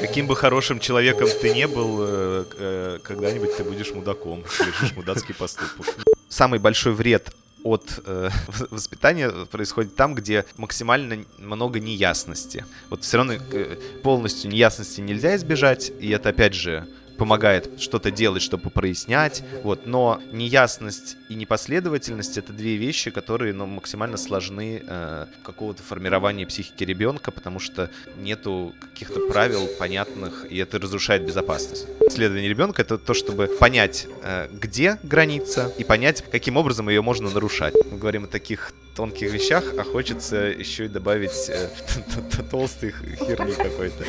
[0.00, 5.34] Каким бы хорошим человеком ты не был, э, э, когда-нибудь ты будешь мудаком, совершишь мудацкий
[5.34, 5.86] поступок.
[6.28, 7.32] Самый большой вред
[7.64, 8.28] от э,
[8.70, 12.64] воспитания происходит там, где максимально много неясности.
[12.90, 16.86] Вот все равно э, полностью неясности нельзя избежать, и это опять же
[17.16, 23.66] помогает что-то делать, чтобы прояснять, вот, но неясность и непоследовательность— это две вещи, которые, ну,
[23.66, 30.78] максимально сложны э, какого-то формирования психики ребенка, потому что нету каких-то правил понятных, и это
[30.78, 31.86] разрушает безопасность.
[32.00, 37.30] Исследование ребенка— это то, чтобы понять, э, где граница, и понять, каким образом ее можно
[37.30, 37.74] нарушать.
[37.90, 41.68] Мы говорим о таких тонких вещах, а хочется еще и добавить э,
[42.50, 44.04] толстой херни какой-то.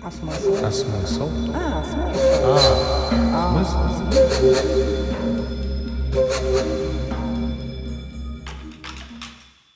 [0.00, 0.54] А смысл?
[0.62, 1.28] А смысл?
[1.54, 2.20] А, смысл.
[3.34, 3.78] А, смысл?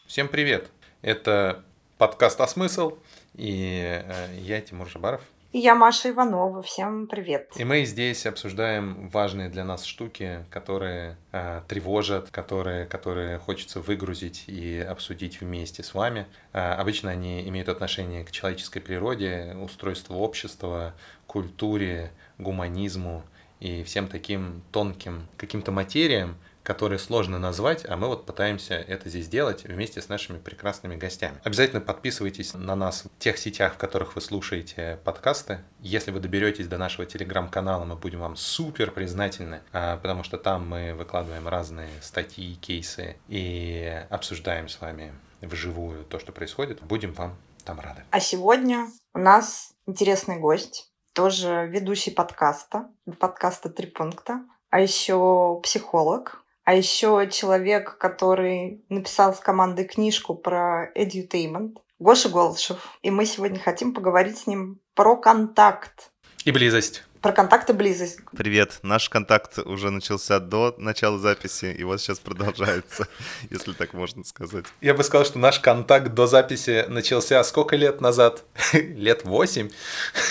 [0.06, 0.70] Всем привет!
[1.02, 1.64] Это
[1.98, 2.98] подкаст «А смысл?»
[3.34, 5.22] и э, я Тимур Жабаров.
[5.52, 6.62] И я Маша Иванова.
[6.62, 7.50] Всем привет.
[7.56, 14.44] И мы здесь обсуждаем важные для нас штуки, которые э, тревожат, которые, которые хочется выгрузить
[14.46, 16.26] и обсудить вместе с вами.
[16.54, 20.94] Э, обычно они имеют отношение к человеческой природе, устройству общества,
[21.26, 23.22] культуре, гуманизму
[23.60, 29.28] и всем таким тонким каким-то материям, которые сложно назвать, а мы вот пытаемся это здесь
[29.28, 31.40] делать вместе с нашими прекрасными гостями.
[31.44, 35.60] Обязательно подписывайтесь на нас в тех сетях, в которых вы слушаете подкасты.
[35.80, 40.68] Если вы доберетесь до нашего телеграм-канала, мы будем вам супер признательны, а, потому что там
[40.68, 46.82] мы выкладываем разные статьи, кейсы и обсуждаем с вами вживую то, что происходит.
[46.82, 48.02] Будем вам там рады.
[48.10, 56.41] А сегодня у нас интересный гость, тоже ведущий подкаста, подкаста «Три пункта», а еще психолог,
[56.64, 62.98] а еще человек, который написал с командой книжку про edutainment, Гоша Голышев.
[63.02, 66.10] И мы сегодня хотим поговорить с ним про контакт.
[66.44, 67.04] И близость.
[67.20, 68.18] Про контакт и близость.
[68.36, 68.80] Привет.
[68.82, 73.06] Наш контакт уже начался до начала записи, и вот сейчас продолжается,
[73.50, 74.64] если так можно сказать.
[74.80, 78.44] Я бы сказал, что наш контакт до записи начался сколько лет назад?
[78.72, 79.70] Лет восемь?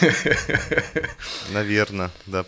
[1.54, 2.44] Наверное, да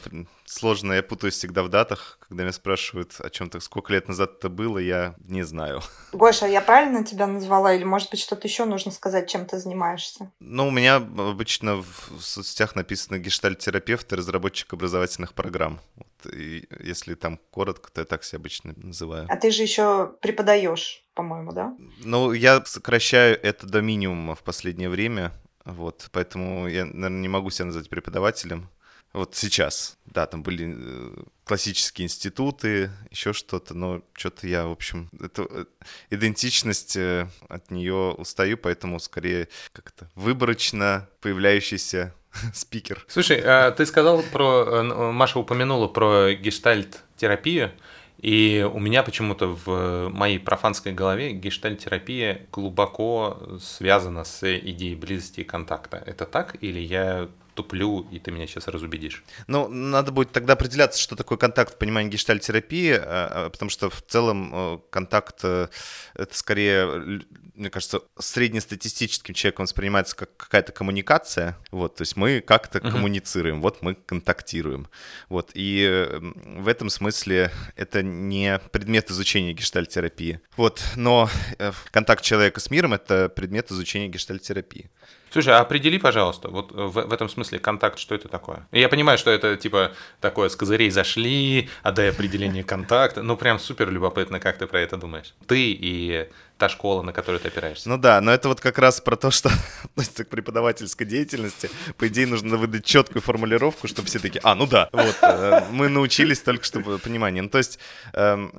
[0.53, 4.49] сложно, я путаюсь всегда в датах, когда меня спрашивают о чем-то, сколько лет назад это
[4.49, 5.81] было, я не знаю.
[6.13, 10.31] Гоша, я правильно тебя назвала, или, может быть, что-то еще нужно сказать, чем ты занимаешься?
[10.39, 15.79] Ну, у меня обычно в соцсетях написано гештальт-терапевт и разработчик образовательных программ.
[15.95, 19.27] Вот, и если там коротко, то я так себя обычно называю.
[19.29, 21.75] А ты же еще преподаешь, по-моему, да?
[22.03, 25.31] Ну, я сокращаю это до минимума в последнее время,
[25.65, 28.69] вот, поэтому я, наверное, не могу себя назвать преподавателем.
[29.13, 35.09] Вот сейчас, да, там были э, классические институты, еще что-то, но что-то я, в общем,
[35.21, 35.65] это э,
[36.09, 42.15] идентичность э, от нее устаю, поэтому скорее как-то выборочно появляющийся
[42.55, 43.05] спикер.
[43.07, 44.81] Слушай, а ты сказал про,
[45.11, 47.71] Маша упомянула про гештальт-терапию,
[48.17, 55.43] и у меня почему-то в моей профанской голове гештальт-терапия глубоко связана с идеей близости и
[55.43, 55.97] контакта.
[55.97, 59.23] Это так или я туплю, и ты меня сейчас разубедишь.
[59.47, 63.01] Ну, надо будет тогда определяться, что такое контакт в понимании гештальтерапии, а,
[63.45, 65.67] а, потому что в целом э, контакт э,
[66.15, 67.21] это скорее,
[67.55, 71.57] мне кажется, среднестатистическим человеком воспринимается как какая-то коммуникация.
[71.71, 72.91] Вот, то есть мы как-то uh-huh.
[72.91, 74.87] коммуницируем, вот мы контактируем.
[75.29, 76.09] Вот, и
[76.45, 80.39] в этом смысле это не предмет изучения гештальтерапии.
[80.57, 84.89] Вот, но э, контакт человека с миром— это предмет изучения гештальтерапии.
[85.33, 88.67] Слушай, а определи, пожалуйста, вот в, в этом смысле контакт, что это такое?
[88.71, 93.23] Я понимаю, что это типа такое с козырей зашли, отдай определение контакта.
[93.23, 95.33] Ну, прям супер любопытно, как ты про это думаешь.
[95.47, 96.29] Ты и
[96.59, 97.89] та школа, на которую ты опираешься.
[97.89, 99.49] Ну да, но это вот как раз про то, что
[99.83, 101.71] относится к преподавательской деятельности.
[101.97, 105.89] По идее, нужно выдать четкую формулировку, чтобы все такие, а, ну да, вот, э, мы
[105.89, 107.41] научились только чтобы понимание.
[107.41, 107.79] Ну, то есть,
[108.13, 108.49] э,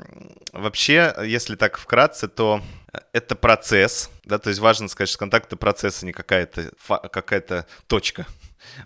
[0.52, 2.62] вообще, если так вкратце, то
[3.12, 6.70] это процесс, да, то есть важно сказать, что контакт— это процесс, а не какая-то
[7.08, 8.26] какая точка.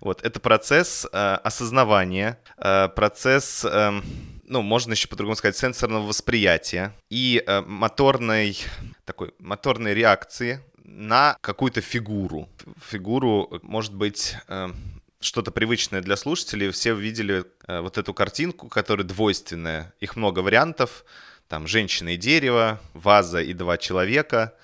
[0.00, 4.02] Вот, это процесс э, осознавания, э, процесс, э,
[4.44, 8.58] ну, можно еще по-другому сказать, сенсорного восприятия и э, моторной,
[9.04, 12.48] такой, моторной реакции на какую-то фигуру.
[12.90, 14.70] Фигуру, может быть, э,
[15.20, 16.70] что-то привычное для слушателей.
[16.70, 19.92] Все видели э, вот эту картинку, которая двойственная.
[20.00, 21.04] Их много вариантов
[21.48, 24.54] там женщина и дерево, ваза и два человека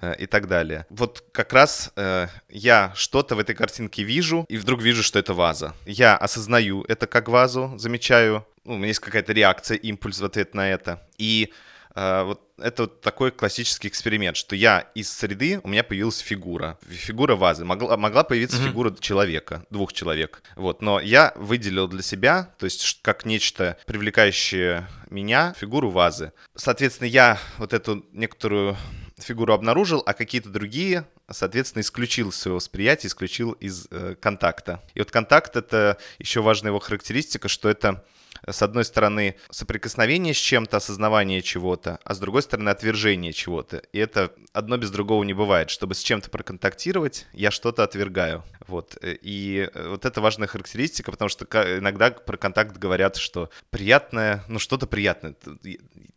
[0.00, 0.86] э, и так далее.
[0.90, 5.34] Вот как раз э, я что-то в этой картинке вижу, и вдруг вижу, что это
[5.34, 5.74] ваза.
[5.86, 10.54] Я осознаю это как вазу, замечаю, ну, у меня есть какая-то реакция, импульс в ответ
[10.54, 11.02] на это.
[11.18, 11.52] И
[11.96, 17.36] вот это вот такой классический эксперимент, что я из среды, у меня появилась фигура, фигура
[17.36, 18.68] вазы, могла, могла появиться mm-hmm.
[18.68, 24.88] фигура человека, двух человек, вот, но я выделил для себя, то есть как нечто привлекающее
[25.10, 26.32] меня, фигуру вазы.
[26.54, 28.76] Соответственно, я вот эту некоторую
[29.18, 34.82] фигуру обнаружил, а какие-то другие, соответственно, исключил из своего восприятия, исключил из э, контакта.
[34.94, 38.04] И вот контакт— это еще важная его характеристика, что это
[38.46, 43.78] с одной стороны, соприкосновение с чем-то, осознавание чего-то, а с другой стороны, отвержение чего-то.
[43.92, 45.70] И это одно без другого не бывает.
[45.70, 48.44] Чтобы с чем-то проконтактировать, я что-то отвергаю.
[48.66, 48.96] Вот.
[49.02, 51.44] И вот это важная характеристика, потому что
[51.78, 55.34] иногда про контакт говорят, что приятное, ну что-то приятное.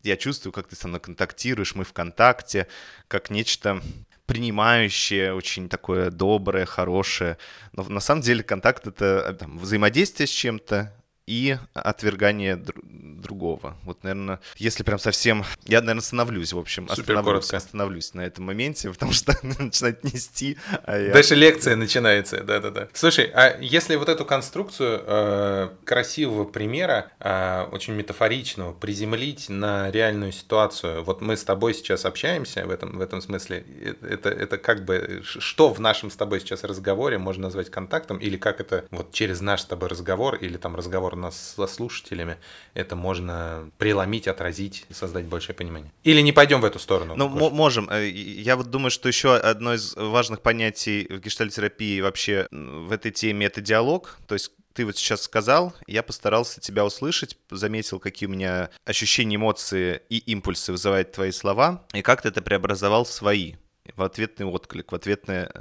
[0.04, 2.68] Я чувствую, как ты со мной контактируешь, мы в контакте,
[3.08, 3.82] как нечто
[4.26, 7.38] принимающее, очень такое доброе, хорошее.
[7.74, 10.94] Но на самом деле контакт— это там, взаимодействие с чем-то,
[11.30, 12.82] и отвергание др-
[13.22, 13.78] другого.
[13.84, 15.46] Вот, наверное, если прям совсем...
[15.66, 16.88] Я, наверное, остановлюсь, в общем.
[16.88, 17.58] Супер остановлюсь, коротко.
[17.58, 21.14] остановлюсь на этом моменте, потому что начинает нести, а я...
[21.14, 22.88] Дальше лекция начинается, да-да-да.
[22.94, 30.32] Слушай, а если вот эту конструкцию э, красивого примера, э, очень метафоричного, приземлить на реальную
[30.32, 34.58] ситуацию, вот мы с тобой сейчас общаемся в этом, в этом смысле, э, это, это
[34.58, 38.86] как бы, что в нашем с тобой сейчас разговоре можно назвать контактом, или как это
[38.90, 42.38] вот через наш с тобой разговор, или там разговор нас со слушателями,
[42.74, 45.92] это можно преломить, отразить, создать большее понимание.
[46.04, 47.16] Или не пойдем в эту сторону?
[47.16, 47.90] Ну, можем.
[47.90, 53.12] Э, я вот думаю, что еще одно из важных понятий в гештальтерапии вообще в этой
[53.12, 54.18] теме— это диалог.
[54.28, 59.36] То есть ты вот сейчас сказал, я постарался тебя услышать, заметил, какие у меня ощущения,
[59.36, 63.56] эмоции и импульсы вызывают твои слова, и как ты это преобразовал в свои
[63.96, 65.52] в ответный отклик, в ответное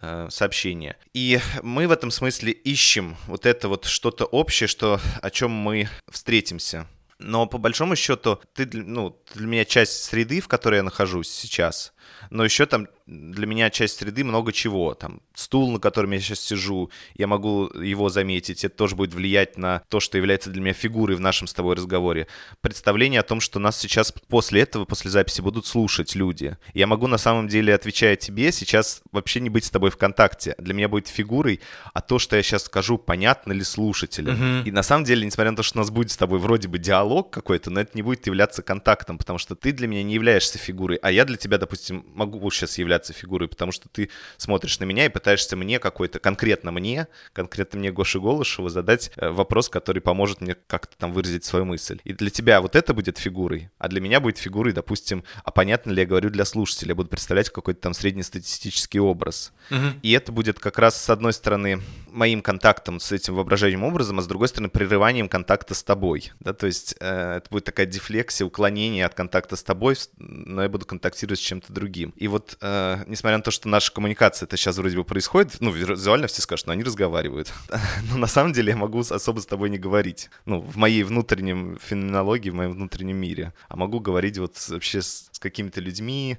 [0.00, 0.96] э, сообщение.
[1.14, 5.88] И мы в этом смысле ищем вот это вот что-то общее, что, о чем мы
[6.10, 6.86] встретимся.
[7.18, 11.92] Но по большому счету, ты, ну, для меня часть среды, в которой я нахожусь сейчас,
[12.30, 14.94] но еще там для меня часть среды много чего.
[14.94, 19.56] Там стул, на котором я сейчас сижу, я могу его заметить, это тоже будет влиять
[19.56, 22.26] на то, что является для меня фигурой в нашем с тобой разговоре.
[22.60, 26.56] Представление о том, что нас сейчас после этого, после записи будут слушать люди.
[26.74, 30.54] Я могу на самом деле, отвечая тебе, сейчас вообще не быть с тобой в контакте.
[30.58, 31.60] Для меня будет фигурой,
[31.94, 34.36] а то, что я сейчас скажу, понятно ли слушателям.
[34.36, 34.64] Uh-huh.
[34.64, 36.78] И на самом деле, несмотря на то, что у нас будет с тобой вроде бы
[36.78, 40.58] диалог какой-то, но это не будет являться контактом, потому что ты для меня не являешься
[40.58, 44.84] фигурой, а я для тебя, допустим, могу сейчас являться фигурой, потому что ты смотришь на
[44.84, 50.00] меня и пытаешься мне какой-то, конкретно мне, конкретно мне Гоши Голышеву задать э, вопрос, который
[50.00, 52.00] поможет мне как-то там выразить свою мысль.
[52.04, 55.90] И для тебя вот это будет фигурой, а для меня будет фигурой, допустим, а понятно
[55.90, 59.52] ли я говорю для слушателя, я буду представлять какой-то там среднестатистический образ.
[59.70, 60.00] Угу.
[60.02, 61.80] И это будет как раз, с одной стороны,
[62.10, 66.32] моим контактом с этим воображаемым образом, а с другой стороны, прерыванием контакта с тобой.
[66.40, 70.68] Да, то есть э, это будет такая дефлексия, уклонение от контакта с тобой, но я
[70.68, 72.12] буду контактировать с чем-то другим.
[72.16, 75.70] И вот, э, несмотря на то, что наша коммуникация это сейчас вроде бы происходит, ну,
[75.70, 77.52] визуально все скажут, что они разговаривают.
[78.10, 80.30] но на самом деле я могу особо с тобой не говорить.
[80.46, 83.52] Ну, в моей внутреннем феноменологии, в моем внутреннем мире.
[83.68, 86.38] А могу говорить вот вообще с, с какими-то людьми,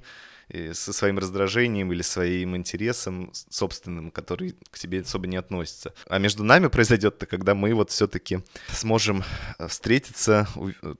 [0.72, 5.94] со своим раздражением или своим интересом собственным, который к тебе особо не относится.
[6.08, 8.40] А между нами произойдет то, когда мы вот все-таки
[8.72, 9.22] сможем
[9.58, 10.48] э, встретиться,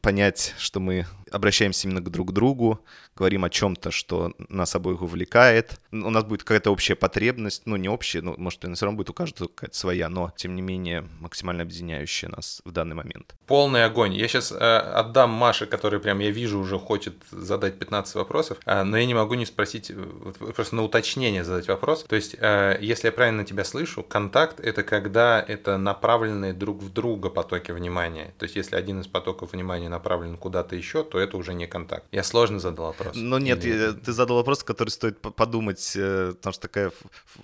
[0.00, 2.84] понять, что мы обращаемся именно к друг другу,
[3.16, 5.80] говорим о чем-то, что нас обоих увлекает.
[5.92, 9.10] У нас будет какая-то общая потребность, ну не общая, ну может, она все равно будет
[9.10, 13.34] у каждого какая-то своя, но тем не менее максимально объединяющая нас в данный момент.
[13.46, 14.14] Полный огонь.
[14.14, 18.82] Я сейчас э, отдам Маше, который прям я вижу уже хочет задать 15 вопросов, э,
[18.82, 22.04] но я не могу не спросить, э, просто на уточнение задать вопрос.
[22.04, 26.92] То есть, э, если я правильно тебя слышу, контакт это когда это направленные друг в
[26.92, 28.34] друга потоки внимания.
[28.38, 32.04] То есть, если один из потоков внимания направлен куда-то еще, то это уже не контакт.
[32.12, 33.12] Я сложно задал вопрос.
[33.14, 33.92] Ну нет, Или...
[33.92, 36.92] ты задал вопрос, который стоит подумать, э, потому что такая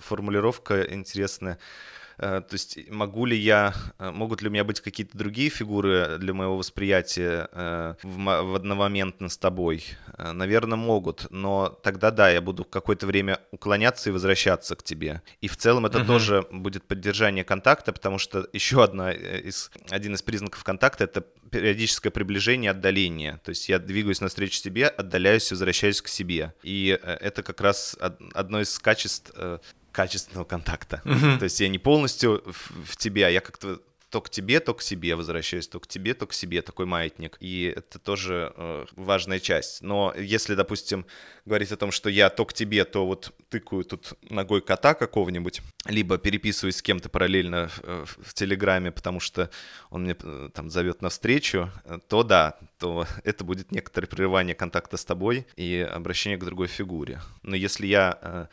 [0.00, 1.58] формулировка интересная.
[2.18, 6.16] Э, то есть могу ли я, э, могут ли у меня быть какие-то другие фигуры
[6.18, 9.84] для моего восприятия э, в одномоментно с тобой?
[10.18, 15.22] Наверное, могут, но тогда да, я буду какое-то время уклоняться и возвращаться к тебе.
[15.40, 16.06] И в целом это угу.
[16.06, 21.20] тоже будет поддержание контакта, потому что еще одна из, один из признаков контакта— это
[21.50, 23.40] периодическое приближение, отдаление.
[23.44, 26.54] То есть я двигаюсь навстречу тебе, отдаляюсь и возвращаюсь к себе.
[26.62, 27.96] И это как раз
[28.34, 29.32] одно из качеств
[29.96, 31.00] качественного контакта.
[31.04, 31.38] Mm-hmm.
[31.38, 34.72] То есть я не полностью в, в тебе, а я как-то то к тебе, то
[34.74, 37.36] к себе возвращаюсь, то к тебе, то к себе, такой маятник.
[37.40, 39.82] И это тоже э, важная часть.
[39.82, 41.06] Но если, допустим,
[41.44, 45.60] говорить о том, что я то к тебе, то вот тыкаю тут ногой кота какого-нибудь,
[45.86, 49.50] либо переписываюсь с кем-то параллельно в, э, в, Телеграме, потому что
[49.90, 54.54] он мне э, там зовет на встречу, э, то да, то это будет некоторое прерывание
[54.54, 57.20] контакта с тобой и обращение к другой фигуре.
[57.42, 58.46] Но если я э,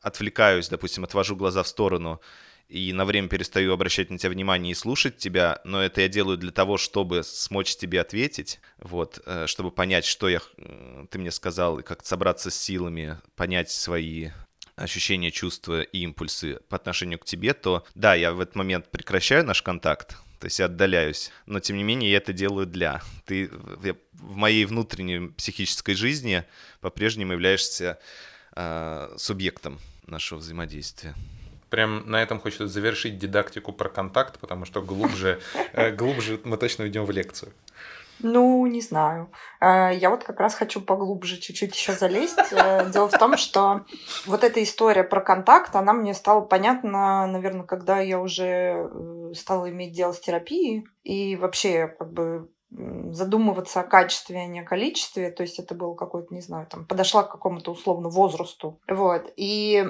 [0.00, 2.22] отвлекаюсь, допустим, отвожу глаза в сторону
[2.68, 6.38] и на время перестаю обращать на тебя внимание и слушать тебя, но это я делаю
[6.38, 11.30] для того, чтобы смочь тебе ответить, вот, э, чтобы понять, что я, э, ты мне
[11.30, 14.30] сказал, и как собраться с силами, понять свои
[14.76, 19.44] ощущения, чувства и импульсы по отношению к тебе, то да, я в этот момент прекращаю
[19.44, 23.02] наш контакт, то есть я отдаляюсь, но тем не менее я это делаю для.
[23.24, 26.44] Ты в моей внутренней психической жизни
[26.80, 27.98] по-прежнему являешься
[28.56, 31.14] э, субъектом нашего взаимодействия
[31.74, 35.40] прям на этом хочется завершить дидактику про контакт, потому что глубже,
[35.72, 37.52] э, глубже мы точно уйдем в лекцию.
[38.20, 39.32] Ну, не знаю.
[39.60, 42.52] Э, я вот как раз хочу поглубже чуть-чуть еще залезть.
[42.52, 43.80] Э, дело в том, что
[44.24, 48.88] вот эта история про контакт, она мне стала понятна, наверное, когда я уже
[49.34, 50.86] стала иметь дело с терапией.
[51.02, 52.48] И вообще, как бы,
[53.10, 55.30] задумываться о качестве, а не о количестве.
[55.30, 58.80] То есть это было какой-то, не знаю, там, подошла к какому-то условно возрасту.
[58.88, 59.32] Вот.
[59.36, 59.84] И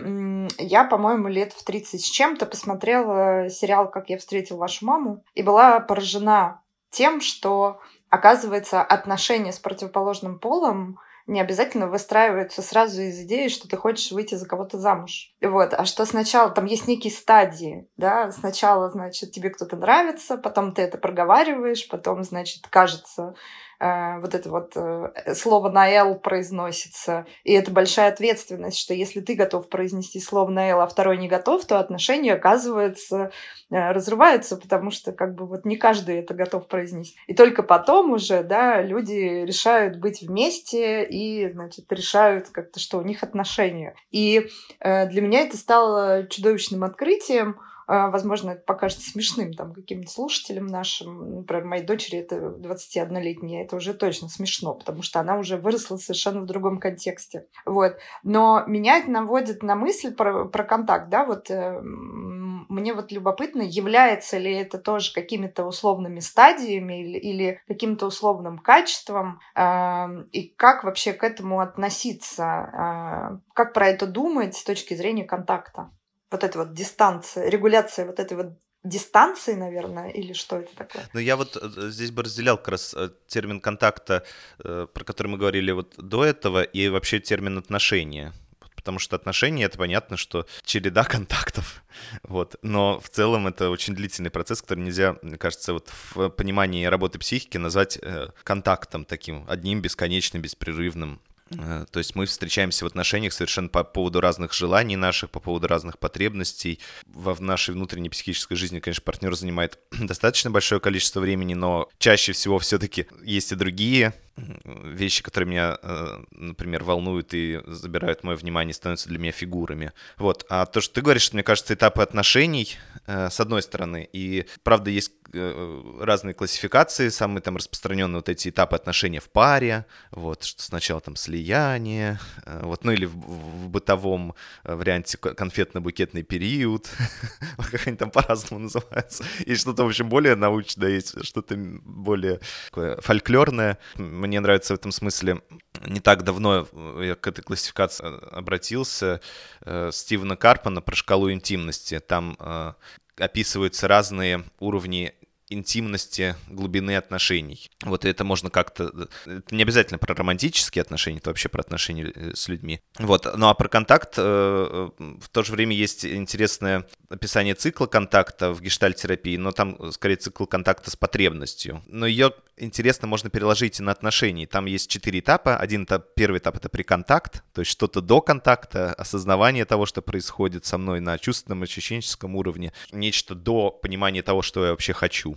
[0.58, 5.42] я, по-моему, лет в 30 с чем-то посмотрела сериал «Как я встретил вашу маму» и
[5.42, 6.60] была поражена
[6.90, 13.76] тем, что, оказывается, отношения с противоположным полом не обязательно выстраиваются сразу из идеи, что ты
[13.76, 15.32] хочешь выйти за кого-то замуж.
[15.40, 15.72] Вот.
[15.72, 20.82] А что сначала, там есть некие стадии, да, сначала, значит, тебе кто-то нравится, потом ты
[20.82, 23.34] это проговариваешь, потом, значит, кажется,
[23.80, 27.26] вот это вот э, слово на «л» произносится.
[27.42, 31.28] И это большая ответственность, что если ты готов произнести слово на «л», а второй не
[31.28, 33.30] готов, то отношения, оказывается,
[33.70, 37.16] э, разрываются, потому что как бы вот не каждый это готов произнести.
[37.26, 43.02] И только потом уже, да, люди решают быть вместе и, значит, решают как-то, что у
[43.02, 43.94] них отношения.
[44.10, 44.48] И
[44.80, 51.36] для меня это стало чудовищным открытием, возможно, это покажется смешным там каким-то слушателям нашим.
[51.36, 56.40] Например, моей дочери это 21-летняя, это уже точно смешно, потому что она уже выросла совершенно
[56.40, 57.46] в другом контексте.
[57.66, 57.96] Вот.
[58.22, 63.62] Но меня это наводит на мысль про, про контакт, да, вот э, мне вот любопытно,
[63.62, 70.84] является ли это тоже какими-то условными стадиями или, или каким-то условным качеством, э, и как
[70.84, 75.90] вообще к этому относиться, э, как про это думать с точки зрения контакта
[76.34, 78.46] вот эта вот дистанция, регуляция вот этой вот
[78.82, 81.08] дистанции, наверное, или что это такое?
[81.12, 84.24] Ну, я вот э, здесь бы разделял как раз э, термин контакта,
[84.62, 88.32] э, про который мы говорили вот до этого, и вообще термин отношения.
[88.74, 91.82] Потому что отношения, это понятно, что череда контактов.
[92.24, 92.56] Вот.
[92.62, 97.18] Но в целом это очень длительный процесс, который нельзя, мне кажется, вот в понимании работы
[97.18, 97.98] психики назвать
[98.42, 101.20] контактом таким, одним бесконечным, беспрерывным.
[101.50, 105.66] Э, то есть мы встречаемся в отношениях совершенно по поводу разных желаний наших, по поводу
[105.66, 106.80] разных потребностей.
[107.06, 112.58] В нашей внутренней психической жизни, конечно, партнер занимает достаточно большое количество времени, но чаще всего
[112.58, 119.08] все-таки есть и другие вещи, которые меня, э, например, волнуют и забирают мое внимание, становятся
[119.08, 119.92] для меня фигурами.
[120.16, 120.44] Вот.
[120.48, 122.76] А то, что ты говоришь, мне кажется, этапы отношений,
[123.06, 128.48] э, с одной стороны, и, правда, есть э, разные классификации, самые там распространенные вот эти
[128.48, 134.34] этапы отношений в паре, вот, что сначала там слияние, вот, ну или в, в бытовом
[134.64, 136.88] варианте конфетно-букетный период,
[137.70, 142.40] как они там по-разному называются, и что-то, в общем, более научное, есть что-то более
[142.72, 143.78] фольклорное,
[144.26, 145.40] мне нравится в этом смысле.
[145.86, 146.66] Не так давно
[147.00, 148.04] я к этой классификации
[148.34, 149.20] обратился.
[149.64, 152.00] Э, Стивена Карпана про шкалу интимности.
[152.00, 152.72] Там э,
[153.18, 155.14] описываются разные уровни
[155.54, 157.70] интимности, глубины отношений.
[157.82, 159.08] Вот это можно как-то...
[159.24, 162.80] Это не обязательно про романтические отношения, это вообще про отношения э, с людьми.
[162.98, 163.26] Вот.
[163.36, 169.36] Ну а про контакт в то же время есть интересное описание цикла контакта в гештальтерапии,
[169.36, 171.82] но там скорее цикл контакта с потребностью.
[171.86, 174.46] Но ее интересно можно переложить и на отношения.
[174.46, 175.56] Там есть четыре этапа.
[175.56, 180.64] Один этап, первый этап— это приконтакт, то есть что-то до контакта, осознавание того, что происходит
[180.64, 185.36] со мной на чувственном, ощущенческом уровне, нечто до понимания того, что я вообще хочу.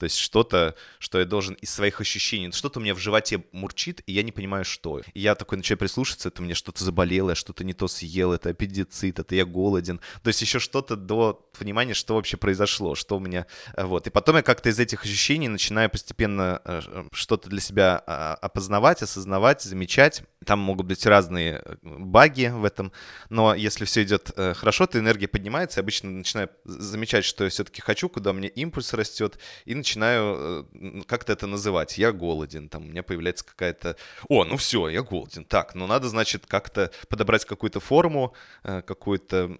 [0.00, 4.00] То есть что-то, что я должен из своих ощущений, что-то у меня в животе мурчит,
[4.06, 5.02] и я не понимаю, что.
[5.12, 8.48] И я такой начинаю прислушаться, это меня что-то заболело, я что-то не то съел, это
[8.48, 10.00] аппендицит, это я голоден.
[10.22, 13.46] То есть еще что-то до понимания, что вообще произошло, что у меня...
[13.74, 14.06] Э, вот.
[14.06, 16.80] И потом я как-то из этих ощущений начинаю постепенно э,
[17.12, 22.90] что-то для себя а, опознавать, осознавать, замечать Там могут быть разные э, баги в этом,
[23.28, 25.80] но если все идет э, хорошо, то энергия поднимается.
[25.80, 30.64] Я обычно начинаю замечать, что я все-таки хочу, куда меня импульс растет, и начинаю э,
[31.06, 31.98] как-то это называть.
[31.98, 33.96] Я голоден, там у меня появляется какая-то...
[34.28, 35.44] О, ну все, я голоден.
[35.44, 39.56] Так, ну надо, значит, как-то подобрать какую-то форму, какое-то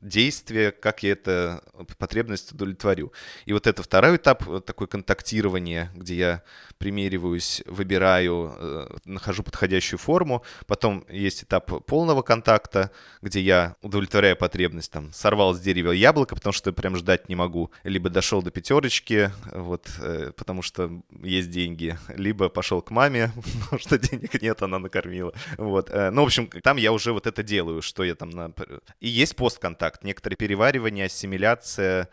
[0.00, 1.62] действие, как я эту
[1.98, 3.12] потребность удовлетворю.
[3.46, 6.42] И вот это второй этап, такое контактирование, где я
[6.78, 10.44] примериваюсь, выбираю, нахожу подходящую форму.
[10.66, 12.90] Потом есть этап полного контакта,
[13.22, 17.70] где я удовлетворяю потребность, там, сорвал с дерева яблоко, потому что прям ждать не могу.
[17.84, 19.30] Либо дошел до пятерочки,
[19.68, 20.90] вот, э, потому что
[21.22, 21.98] есть деньги.
[22.08, 23.32] Либо пошел к маме,
[23.64, 25.32] потому что денег нет, она накормила.
[25.56, 25.90] Вот.
[25.90, 28.30] Э, ну, в общем, там я уже вот это делаю, что я там...
[28.30, 28.52] На...
[29.00, 32.08] И есть постконтакт, некоторые переваривания, ассимиляция,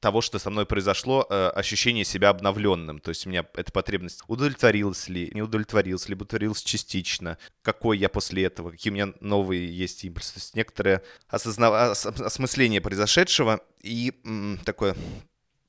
[0.00, 2.98] того, что со мной произошло, э, ощущение себя обновленным.
[2.98, 8.08] То есть у меня эта потребность удовлетворилась ли, не удовлетворилась, либо удовлетворилась частично, какой я
[8.08, 10.34] после этого, какие у меня новые есть импульсы.
[10.34, 11.92] То есть некоторое осозна...
[11.92, 14.96] осмысление произошедшего и м, такое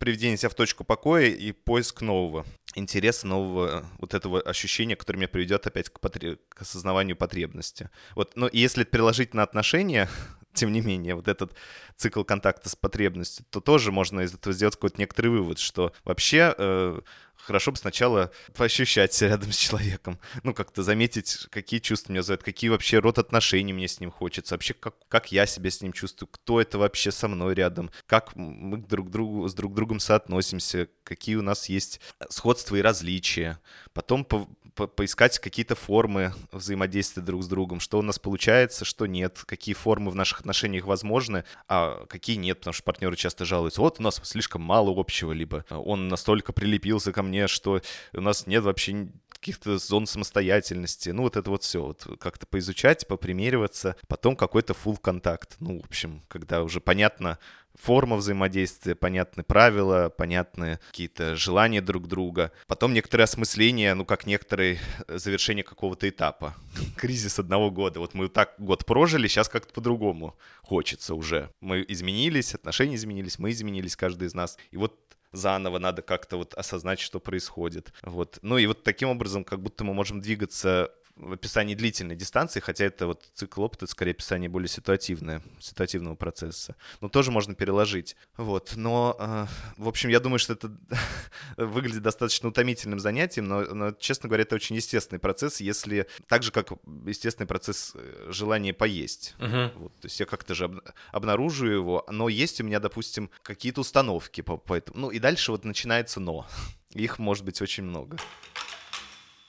[0.08, 2.46] приведение себя в точку покоя и поиск нового
[2.76, 6.40] интереса, нового вот этого ощущения, которое меня приведет опять к, потреб...
[6.48, 7.90] к осознаванию потребности.
[8.16, 10.08] Вот, но если переложить на отношения,
[10.54, 11.54] тем не менее, вот этот
[11.98, 16.56] цикл контакта с потребностью, то тоже можно из этого сделать какой-то некоторый вывод, что вообще
[16.58, 17.02] э,
[17.48, 20.20] хорошо бы сначала поощущать рядом с человеком.
[20.44, 24.56] Ну, как-то заметить, какие чувства меня зовут, какие вообще род отношений мне с ним хочется,
[24.56, 28.36] вообще как, как я себя с ним чувствую, кто это вообще со мной рядом, как
[28.36, 33.60] мы друг другу, с друг другом соотносимся, какие у нас есть сходства и различия.
[33.94, 39.08] Потом по по поискать какие-то формы взаимодействия друг с другом, что у нас получается, что
[39.08, 43.82] нет, какие формы в наших отношениях возможны, а какие нет, потому что партнеры часто жалуются,
[43.82, 47.82] вот у нас слишком мало общего, либо он настолько прилепился ко мне, что
[48.14, 49.10] у нас нет вообще
[49.48, 51.10] каких-то зон самостоятельности.
[51.12, 51.82] Ну, вот это вот все.
[51.82, 53.96] Вот как-то поизучать, попримериваться.
[54.10, 55.56] Потом какой-то full контакт.
[55.62, 57.40] Ну, в общем, когда уже понятно,
[57.74, 62.52] форма взаимодействия, понятны правила, понятны какие-то желания друг друга.
[62.68, 66.54] Потом некоторые осмысления, ну, как некоторые э, завершение какого-то этапа.
[66.98, 68.02] Кризис одного года.
[68.02, 71.52] Вот мы так год прожили, сейчас как-то по-другому хочется уже.
[71.62, 74.58] Мы изменились, отношения изменились, мы изменились, каждый из нас.
[74.72, 75.00] И вот
[75.32, 77.94] заново надо как-то вот осознать, что происходит.
[78.04, 78.40] Вот.
[78.42, 80.92] Ну и вот таким образом, как будто мы можем двигаться
[81.34, 86.76] описании длительной дистанции, хотя это вот цикл опыта, это скорее описание более ситуативное, ситуативного процесса.
[87.02, 88.16] Но тоже можно переложить.
[88.38, 89.46] Вот, но, э,
[89.78, 90.72] в общем, я думаю, что это
[91.58, 96.52] выглядит достаточно утомительным занятием, но, но, честно говоря, это очень естественный процесс, если так же,
[96.52, 96.72] как
[97.06, 99.36] естественный процесс э, желания поесть.
[99.40, 99.72] Uh-huh.
[99.78, 100.80] Вот, то есть я как-то же об,
[101.12, 105.00] обнаруживаю его, но есть у меня, допустим, какие-то установки по, по этому.
[105.00, 106.46] Ну и дальше вот начинается но.
[106.94, 108.18] Их может быть очень много.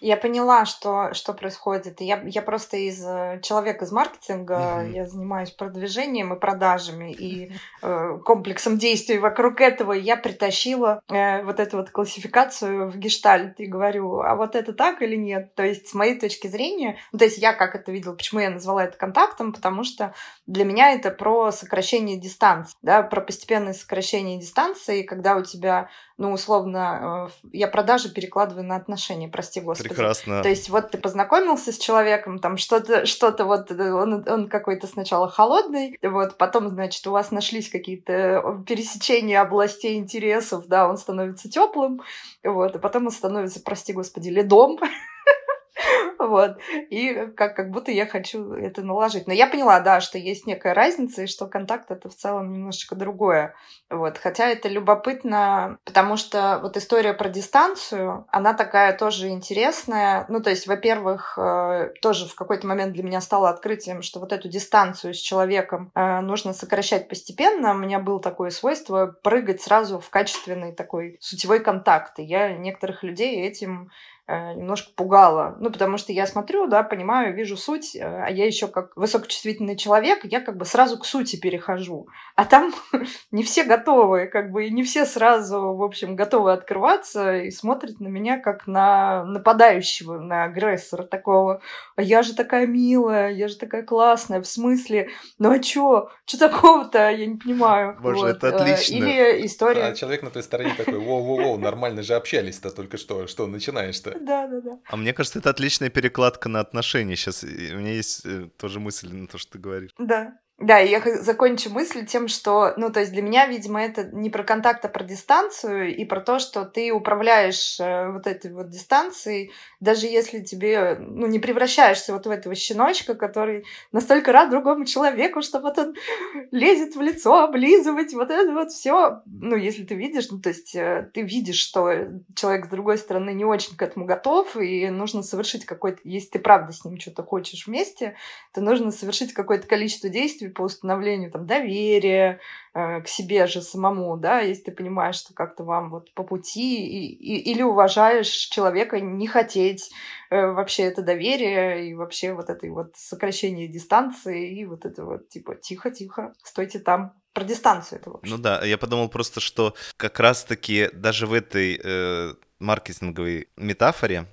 [0.00, 2.00] Я поняла, что, что происходит.
[2.00, 4.92] Я, я просто из э, человека из маркетинга, mm-hmm.
[4.92, 11.58] я занимаюсь продвижением и продажами, и э, комплексом действий вокруг этого я притащила э, вот
[11.58, 15.54] эту вот классификацию в гештальт и говорю, а вот это так или нет?
[15.56, 18.50] То есть, с моей точки зрения, ну, то есть я как это видела, почему я
[18.50, 20.14] назвала это контактом, потому что
[20.46, 26.32] для меня это про сокращение дистанции, да, про постепенное сокращение дистанции, когда у тебя ну,
[26.32, 29.88] условно, э, я продажи перекладываю на отношения, прости господи.
[29.88, 30.42] Прекрасно.
[30.42, 34.88] То есть вот ты познакомился с человеком, там что-то, что-то вот, э, он, он какой-то
[34.88, 40.96] сначала холодный, вот, потом, значит, у вас нашлись какие-то э, пересечения областей интересов, да, он
[40.96, 42.02] становится теплым,
[42.42, 44.80] вот, и потом он становится, прости господи, ледом,
[46.18, 46.58] Вот.
[46.90, 49.26] И как, как будто я хочу это наложить.
[49.26, 52.94] Но я поняла, да, что есть некая разница, и что контакт это в целом немножечко
[52.94, 53.54] другое.
[53.88, 54.18] Вот.
[54.18, 60.26] Хотя это любопытно, потому что вот история про дистанцию, она такая тоже интересная.
[60.28, 64.32] Ну, то есть, во-первых, э, тоже в какой-то момент для меня стало открытием, что вот
[64.32, 67.72] эту дистанцию с человеком э, нужно сокращать постепенно.
[67.72, 72.18] У меня было такое свойство прыгать сразу в качественный такой сутевой контакт.
[72.18, 73.90] И я некоторых людей этим
[74.28, 75.56] немножко пугало.
[75.58, 79.74] Ну, потому что я смотрю, да, понимаю, вижу суть, э, а я еще как высокочувствительный
[79.74, 82.08] человек, я как бы сразу к сути перехожу.
[82.36, 82.74] А там
[83.30, 88.00] не все готовы, как бы, и не все сразу, в общем, готовы открываться и смотрят
[88.00, 91.62] на меня как на нападающего, на агрессора такого.
[91.96, 96.10] А я же такая милая, я же такая классная, в смысле, ну а чё?
[96.26, 97.10] Чё такого-то?
[97.10, 97.96] Я не понимаю.
[98.00, 98.36] Боже, вот.
[98.36, 98.94] это э, отлично.
[98.94, 99.84] Или история...
[99.84, 104.17] А человек на той стороне такой, воу-воу-воу, нормально же общались-то только что, что начинаешь-то?
[104.20, 104.78] Да, да, да.
[104.88, 107.16] А мне кажется, это отличная перекладка на отношения.
[107.16, 109.90] Сейчас у меня есть э, тоже мысль на то, что ты говоришь.
[109.98, 110.38] Да.
[110.58, 114.28] Да, и я закончу мысль тем, что, ну, то есть для меня, видимо, это не
[114.28, 118.68] про контакт, а про дистанцию и про то, что ты управляешь э, вот этой вот
[118.68, 124.84] дистанцией, даже если тебе, ну, не превращаешься вот в этого щеночка, который настолько рад другому
[124.84, 125.94] человеку, что вот он
[126.50, 129.22] лезет в лицо, облизывать, вот это вот все.
[129.26, 131.92] Ну, если ты видишь, ну, то есть э, ты видишь, что
[132.34, 136.38] человек с другой стороны не очень к этому готов, и нужно совершить какой-то, если ты
[136.40, 138.16] правда с ним что-то хочешь вместе,
[138.52, 142.40] то нужно совершить какое-то количество действий, действий по установлению там, доверия
[142.74, 146.86] э, к себе же самому, да, если ты понимаешь, что как-то вам вот по пути,
[146.86, 149.90] и, и, или уважаешь человека не хотеть
[150.30, 155.28] э, вообще это доверие и вообще вот это вот сокращение дистанции и вот это вот
[155.28, 158.30] типа тихо-тихо, стойте там, про дистанцию это вообще.
[158.30, 164.24] Ну да, я подумал просто, что как раз-таки даже в этой э, маркетинговой метафоре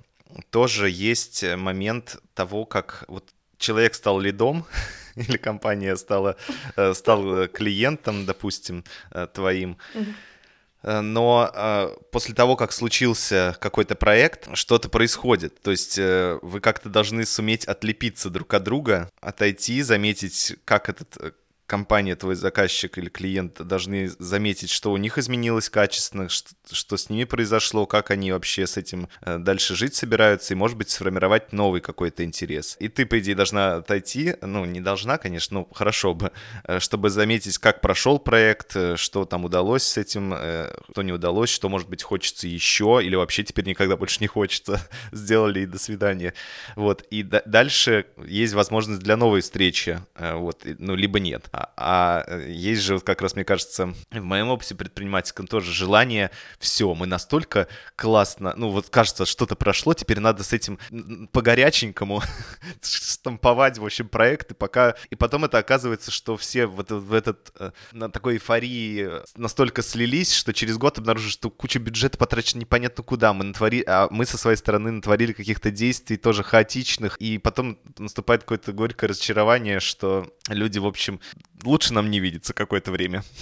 [0.50, 3.24] тоже есть момент того, как вот
[3.58, 4.64] человек стал лидом,
[5.28, 6.36] или компания стала,
[6.76, 9.78] э, стал э, клиентом, допустим, э, твоим,
[10.82, 15.60] но после того, как случился какой-то проект, что-то происходит.
[15.60, 21.34] То есть вы как-то должны суметь отлепиться друг от друга, отойти, заметить, как этот
[21.66, 27.10] компания, твой заказчик или клиент должны заметить, что у них изменилось качественно, что, что с
[27.10, 31.52] ними произошло, как они вообще с этим э, дальше жить собираются, и, может быть, сформировать
[31.52, 32.76] новый какой-то интерес.
[32.78, 36.30] И ты, по идее, должна отойти, ну, не должна, конечно, но хорошо бы,
[36.64, 40.34] э, чтобы заметить, как прошел проект, э, что там удалось с этим,
[40.90, 44.80] что не удалось, что, может быть, хочется еще, или вообще теперь никогда больше не хочется,
[45.12, 46.34] сделали и до свидания.
[46.76, 51.48] Вот, и дальше есть возможность для новой встречи, вот, ну, либо нет.
[51.56, 51.72] А,
[52.26, 57.06] а есть же, как раз, мне кажется, в моем опыте предпринимательском тоже желание, все, мы
[57.06, 57.66] настолько
[57.96, 60.78] классно, ну вот кажется, что-то прошло, теперь надо с этим
[61.32, 62.22] по-горяченькому
[62.82, 64.96] штамповать, в общем, проекты, пока...
[65.08, 70.34] И потом это оказывается, что все вот в этот, э, на такой эйфории настолько слились,
[70.34, 73.32] что через год обнаружишь, что куча бюджета потрачена непонятно куда.
[73.32, 73.82] Мы, натвори...
[73.86, 79.08] а мы со своей стороны натворили каких-то действий тоже хаотичных, и потом наступает какое-то горькое
[79.08, 81.20] разочарование, что люди, в общем,
[81.64, 83.22] лучше нам не видеться какое-то время.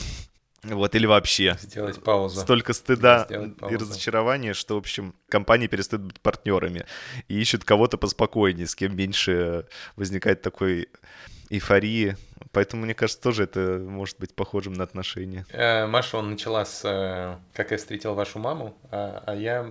[0.64, 1.58] Вот, или вообще.
[1.60, 2.40] Сделать паузу.
[2.40, 6.86] Столько стыда и разочарования, что, в общем, компании перестают быть партнерами
[7.28, 10.88] и ищут кого-то поспокойнее, с кем меньше возникает такой
[11.50, 12.16] эйфории.
[12.52, 15.44] Поэтому, мне кажется, тоже это может быть похожим на отношения.
[15.50, 19.70] Э, Маша, он начала с э, «Как я встретил вашу маму», а, а я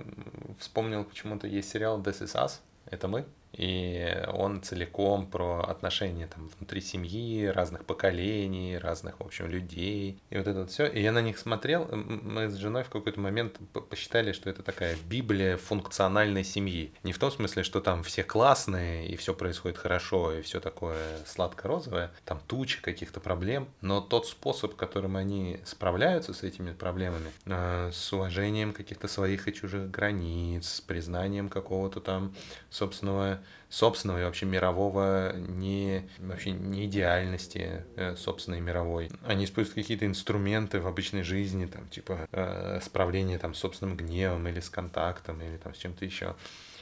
[0.59, 6.49] вспомнил почему-то есть сериал «This is Us», это мы, и он целиком про отношения там
[6.57, 10.19] внутри семьи, разных поколений, разных, в общем, людей.
[10.31, 10.87] И вот это вот все.
[10.87, 14.97] И я на них смотрел, мы с женой в какой-то момент посчитали, что это такая
[15.07, 16.91] библия функциональной семьи.
[17.03, 21.19] Не в том смысле, что там все классные, и все происходит хорошо, и все такое
[21.25, 27.91] сладко-розовое, там туча каких-то проблем, но тот способ, которым они справляются с этими проблемами, э,
[27.93, 32.33] с уважением каких-то своих и чужих границ, с признанием какого-то там
[32.71, 39.09] собственного собственного и вообще мирового не, вообще не идеальности э, собственной мировой.
[39.25, 44.47] Они используют какие-то инструменты в обычной жизни, там, типа э, справление там, с собственным гневом
[44.47, 46.35] или с контактом, или там с чем-то еще.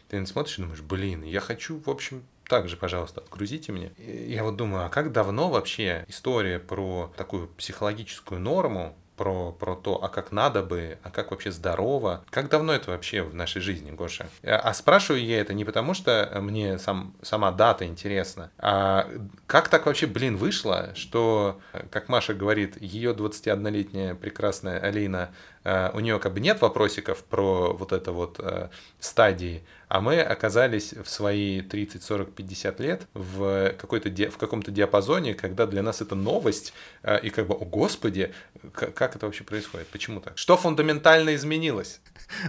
[0.10, 3.94] Ты смотришь и думаешь, блин, я хочу, в общем, также, пожалуйста, отгрузите мне.
[3.98, 10.04] Я вот думаю, а как давно вообще история про такую психологическую норму про, про то,
[10.04, 12.26] а как надо бы, а как вообще здорово.
[12.32, 14.26] Как давно это вообще в нашей жизни, Гоша?
[14.42, 19.08] А, а спрашиваю я это не потому, что мне сам, сама дата интересна, а
[19.46, 25.30] как так вообще, блин, вышло, что, как Маша говорит, ее 21-летняя прекрасная Алина
[25.61, 28.70] Э, у нее как бы нет вопросиков про вот это вот э,
[29.00, 35.36] стадии, а мы оказались в свои 30, 40, 50 лет в, какой-то в каком-то диапазоне,
[35.36, 38.34] когда для нас это новость, э, и как бы, о господи,
[38.74, 40.38] как это вообще происходит, почему так?
[40.38, 42.02] Что фундаментально изменилось?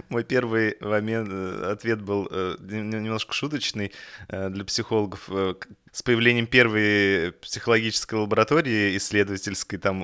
[0.09, 1.29] Мой первый момент,
[1.63, 2.23] ответ был
[2.59, 3.91] немножко шуточный
[4.27, 5.29] для психологов.
[5.91, 10.03] С появлением первой психологической лаборатории исследовательской там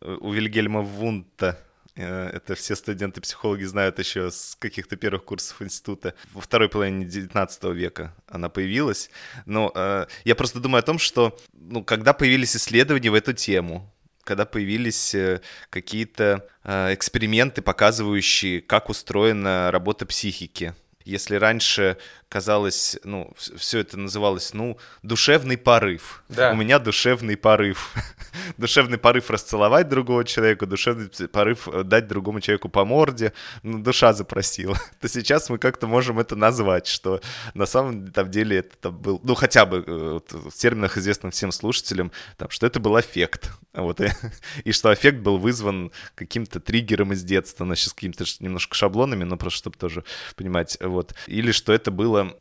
[0.00, 6.14] у Вильгельма Вунта Э, это все студенты-психологи знают еще с каких-то первых курсов института.
[6.32, 9.10] Во второй половине 19 века она появилась.
[9.46, 13.92] Но э, я просто думаю о том, что ну, когда появились исследования в эту тему,
[14.24, 20.74] когда появились э, какие-то э, эксперименты, показывающие, как устроена работа психики,
[21.04, 21.96] Если раньше
[22.32, 26.24] казалось, ну, все это называлось, ну, душевный порыв.
[26.30, 26.52] Да.
[26.52, 27.92] У меня душевный порыв.
[28.56, 33.34] душевный порыв расцеловать другого человека, душевный порыв э, дать другому человеку по морде.
[33.62, 34.78] Ну, душа запросила.
[35.00, 37.20] То сейчас мы как-то можем это назвать, что
[37.52, 42.12] на самом деле это там был, ну, хотя бы э, в терминах, известных всем слушателям,
[42.38, 43.50] там, что это был эффект.
[43.74, 44.08] Вот, и,
[44.64, 49.36] и что эффект был вызван каким-то триггером из детства, значит, с какими-то немножко шаблонами, но
[49.36, 51.14] просто чтобы тоже понимать, вот.
[51.26, 51.90] Или что это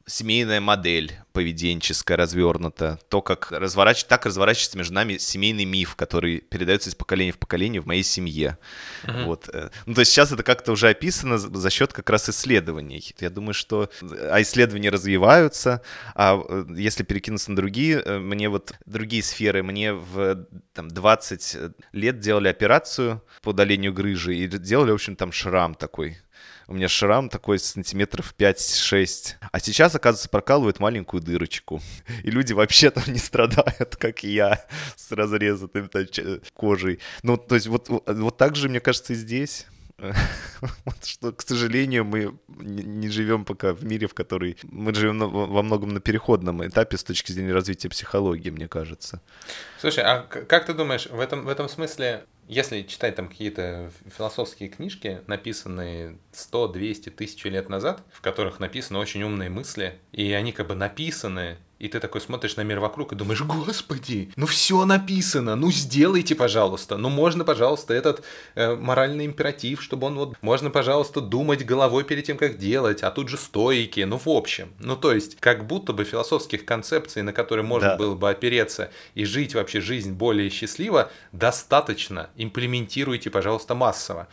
[0.05, 6.89] семейная модель поведенческая, развернута, то, как разворачивать, так разворачивается между нами семейный миф, который передается
[6.89, 8.57] из поколения в поколение в моей семье.
[9.03, 9.25] Uh-huh.
[9.25, 9.49] Вот.
[9.53, 13.13] Э, ну, то есть сейчас это как-то уже описано за счет как раз исследований.
[13.19, 13.89] Я думаю, что
[14.29, 15.81] а исследования развиваются,
[16.15, 21.57] а э, если перекинуться на другие, э, мне вот другие сферы, мне в там, 20
[21.93, 26.17] лет делали операцию по удалению грыжи и делали, в общем, там шрам такой
[26.71, 29.36] у меня шрам такой сантиметров 5-6.
[29.51, 31.81] А сейчас, оказывается, прокалывают маленькую дырочку.
[32.23, 35.89] И люди вообще там не страдают, как я, с разрезанной
[36.53, 36.99] кожей.
[37.23, 39.67] Ну, то есть вот, вот так же, мне кажется, и здесь.
[40.86, 45.62] Вот что, к сожалению, мы не живем пока в мире, в который мы живем во
[45.62, 49.21] многом на переходном этапе с точки зрения развития психологии, мне кажется.
[49.79, 54.67] Слушай, а как ты думаешь, в этом, в этом смысле если читать там какие-то философские
[54.67, 60.51] книжки, написанные 100, 200, тысячи лет назад, в которых написаны очень умные мысли, и они
[60.51, 64.85] как бы написаны и ты такой смотришь на мир вокруг и думаешь, господи, ну все
[64.85, 70.69] написано, ну сделайте, пожалуйста, ну можно, пожалуйста, этот э, моральный императив, чтобы он вот, можно,
[70.69, 74.95] пожалуйста, думать головой перед тем, как делать, а тут же стойки, ну в общем, ну
[74.95, 77.97] то есть, как будто бы философских концепций, на которые можно да.
[77.97, 84.27] было бы опереться и жить вообще жизнь более счастливо, достаточно, имплементируйте, пожалуйста, массово.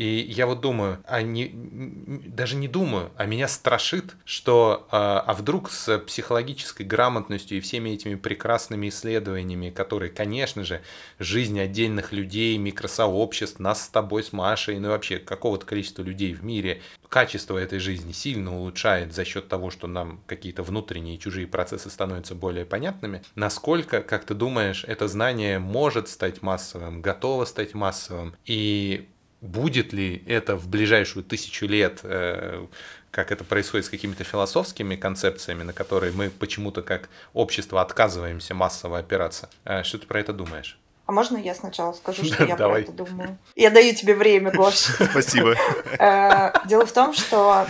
[0.00, 5.34] И я вот думаю, а не, даже не думаю, а меня страшит, что а, а
[5.34, 10.80] вдруг с психологической грамотностью и всеми этими прекрасными исследованиями, которые, конечно же,
[11.18, 16.32] жизнь отдельных людей, микросообществ, нас с тобой, с Машей, ну и вообще какого-то количества людей
[16.32, 21.46] в мире, качество этой жизни сильно улучшает за счет того, что нам какие-то внутренние чужие
[21.46, 23.22] процессы становятся более понятными.
[23.34, 28.34] Насколько, как ты думаешь, это знание может стать массовым, готово стать массовым?
[28.46, 29.10] И
[29.40, 32.66] будет ли это в ближайшую тысячу лет, э,
[33.10, 38.98] как это происходит с какими-то философскими концепциями, на которые мы почему-то как общество отказываемся массово
[38.98, 39.48] опираться.
[39.64, 40.78] Э, что ты про это думаешь?
[41.06, 43.38] А можно я сначала скажу, что я про это думаю?
[43.56, 44.74] Я даю тебе время, Гош.
[44.74, 45.56] Спасибо.
[45.98, 47.66] Э, дело в том, что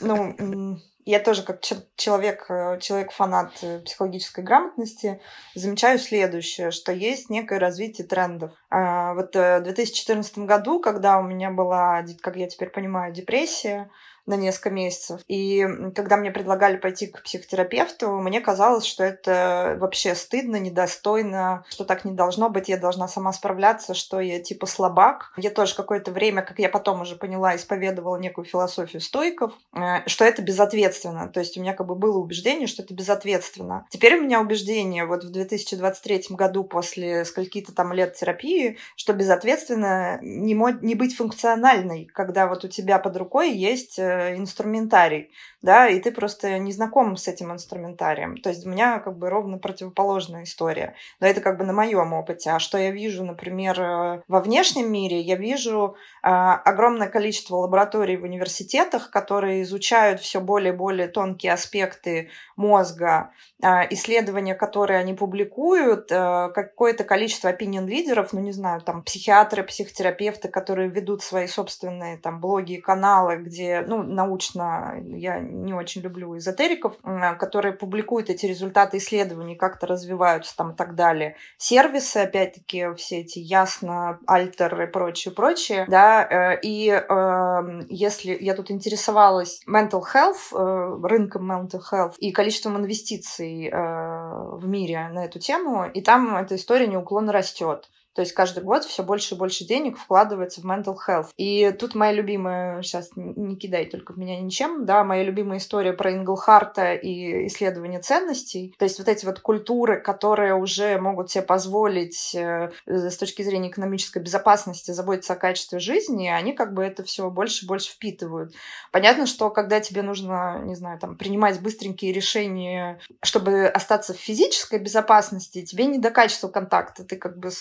[0.00, 1.62] ну, я тоже как
[1.96, 5.22] человек, э, человек-фанат э, психологической грамотности
[5.54, 8.52] замечаю следующее, что есть некое развитие трендов.
[8.68, 13.90] А, вот э, в 2014 году, когда у меня была, как я теперь понимаю, депрессия,
[14.28, 15.22] на несколько месяцев.
[15.26, 21.84] И когда мне предлагали пойти к психотерапевту, мне казалось, что это вообще стыдно, недостойно, что
[21.84, 25.32] так не должно быть, я должна сама справляться, что я типа слабак.
[25.36, 30.26] Я тоже какое-то время, как я потом уже поняла, исповедовала некую философию стойков, э, что
[30.26, 31.28] это безответственно.
[31.28, 33.86] То есть у меня как бы было убеждение, что это безответственно.
[33.88, 40.18] Теперь у меня убеждение вот в 2023 году после скольки-то там лет терапии, что безответственно
[40.20, 45.30] не, не быть функциональной, когда вот у тебя под рукой есть э, инструментарий,
[45.62, 48.36] да, и ты просто не знаком с этим инструментарием.
[48.36, 50.94] То есть у меня как бы ровно противоположная история.
[51.20, 52.50] Но это как бы на моем опыте.
[52.50, 58.16] А что я вижу, например, э, во внешнем мире, я вижу э, огромное количество лабораторий
[58.16, 63.30] в университетах, которые изучают все более и более тонкие аспекты мозга,
[63.62, 70.48] э, исследования, которые они публикуют, э, какое-то количество опинион-лидеров, ну не знаю, там психиатры, психотерапевты,
[70.48, 76.36] которые ведут свои собственные там блоги и каналы, где, ну, научно, я не очень люблю
[76.36, 76.96] эзотериков,
[77.38, 81.36] которые публикуют эти результаты исследований, как-то развиваются там и так далее.
[81.56, 88.54] Сервисы, опять-таки, все эти ясно, альтер и прочее, прочее, да, э, и э, если я
[88.54, 95.38] тут интересовалась mental health, э, рынком mental health и количеством инвестиций в мире на эту
[95.38, 97.88] тему, и там эта история неуклонно растет.
[98.18, 101.28] То есть каждый год все больше и больше денег вкладывается в mental health.
[101.36, 105.92] И тут моя любимая, сейчас не кидай только в меня ничем, да, моя любимая история
[105.92, 108.74] про Инглхарта и исследование ценностей.
[108.76, 113.68] То есть вот эти вот культуры, которые уже могут себе позволить э, с точки зрения
[113.68, 118.52] экономической безопасности заботиться о качестве жизни, они как бы это все больше и больше впитывают.
[118.90, 124.80] Понятно, что когда тебе нужно, не знаю, там, принимать быстренькие решения, чтобы остаться в физической
[124.80, 127.04] безопасности, тебе не до качества контакта.
[127.04, 127.52] Ты как бы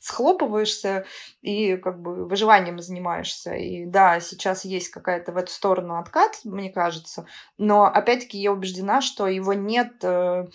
[0.00, 1.04] схлопываешься
[1.42, 3.54] и как бы выживанием занимаешься.
[3.54, 7.26] И да, сейчас есть какая-то в эту сторону откат, мне кажется,
[7.58, 10.46] но опять-таки я убеждена, что его нет э,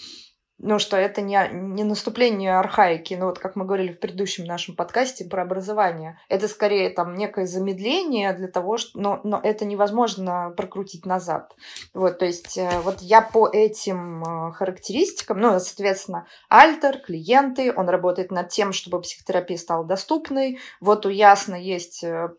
[0.57, 4.75] ну, что это не, не наступление архаики, ну, вот как мы говорили в предыдущем нашем
[4.75, 6.17] подкасте про образование.
[6.29, 8.97] Это скорее там некое замедление для того, что...
[8.97, 11.53] Но, но это невозможно прокрутить назад.
[11.93, 17.89] Вот, то есть э, вот я по этим э, характеристикам, ну, соответственно, альтер, клиенты, он
[17.89, 20.59] работает над тем, чтобы психотерапия стала доступной.
[20.79, 22.29] Вот у Ясно есть э,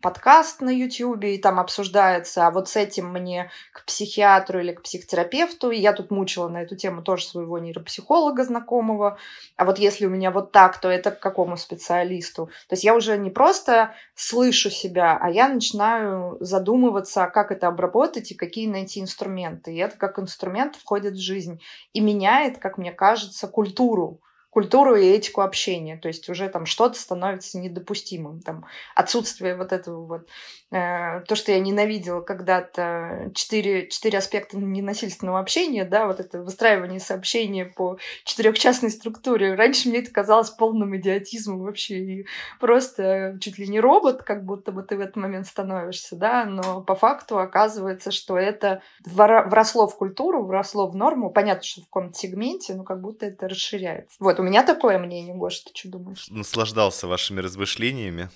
[0.00, 4.82] подкаст на YouTube, и там обсуждается, а вот с этим мне к психиатру или к
[4.82, 9.18] психотерапевту, и я тут мучила на эту тему тоже своего нейропсихолога знакомого,
[9.56, 12.46] а вот если у меня вот так, то это к какому специалисту?
[12.68, 18.30] То есть я уже не просто слышу себя, а я начинаю задумываться, как это обработать
[18.30, 19.74] и какие найти инструменты.
[19.74, 21.60] И это как инструмент входит в жизнь
[21.92, 24.20] и меняет, как мне кажется, культуру
[24.54, 25.96] культуру и этику общения.
[25.96, 28.40] То есть уже там что-то становится недопустимым.
[28.40, 30.28] Там отсутствие вот этого вот
[30.74, 37.64] то, что я ненавидела когда-то, четыре, четыре аспекта ненасильственного общения, да, вот это выстраивание сообщения
[37.64, 39.54] по четырехчастной структуре.
[39.54, 42.26] Раньше мне это казалось полным идиотизмом вообще, и
[42.58, 46.80] просто чуть ли не робот, как будто бы ты в этот момент становишься, да, но
[46.80, 51.30] по факту оказывается, что это вросло в культуру, вросло в норму.
[51.30, 54.16] Понятно, что в каком-то сегменте, но как будто это расширяется.
[54.18, 56.26] Вот, у меня такое мнение, Гоша, ты что думаешь?
[56.30, 58.28] Наслаждался вашими размышлениями.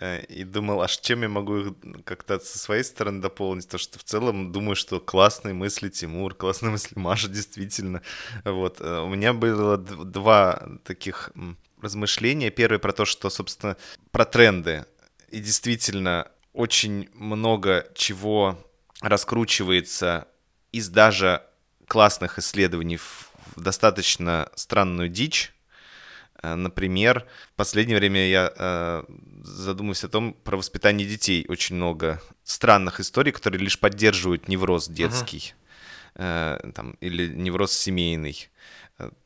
[0.00, 3.98] Э, и думал, а чем я могу их как-то со своей стороны дополнить, то что
[3.98, 8.02] в целом думаю, что классные мысли Тимур, классные мысли Маша, действительно.
[8.44, 8.80] Вот.
[8.80, 11.30] Э, у меня было два таких
[11.80, 12.50] размышления.
[12.50, 13.76] Первое про то, что, собственно,
[14.10, 14.86] про тренды.
[15.30, 18.58] И действительно, очень много чего
[19.00, 20.28] раскручивается
[20.70, 21.42] из даже
[21.86, 25.52] классных исследований в достаточно странную дичь,
[26.42, 29.04] например, в последнее время я э,
[29.42, 31.44] задумываюсь о том, про воспитание детей.
[31.48, 35.54] Очень много странных историй, которые лишь поддерживают невроз детский
[36.14, 36.58] uh-huh.
[36.64, 38.48] э, там, или невроз семейный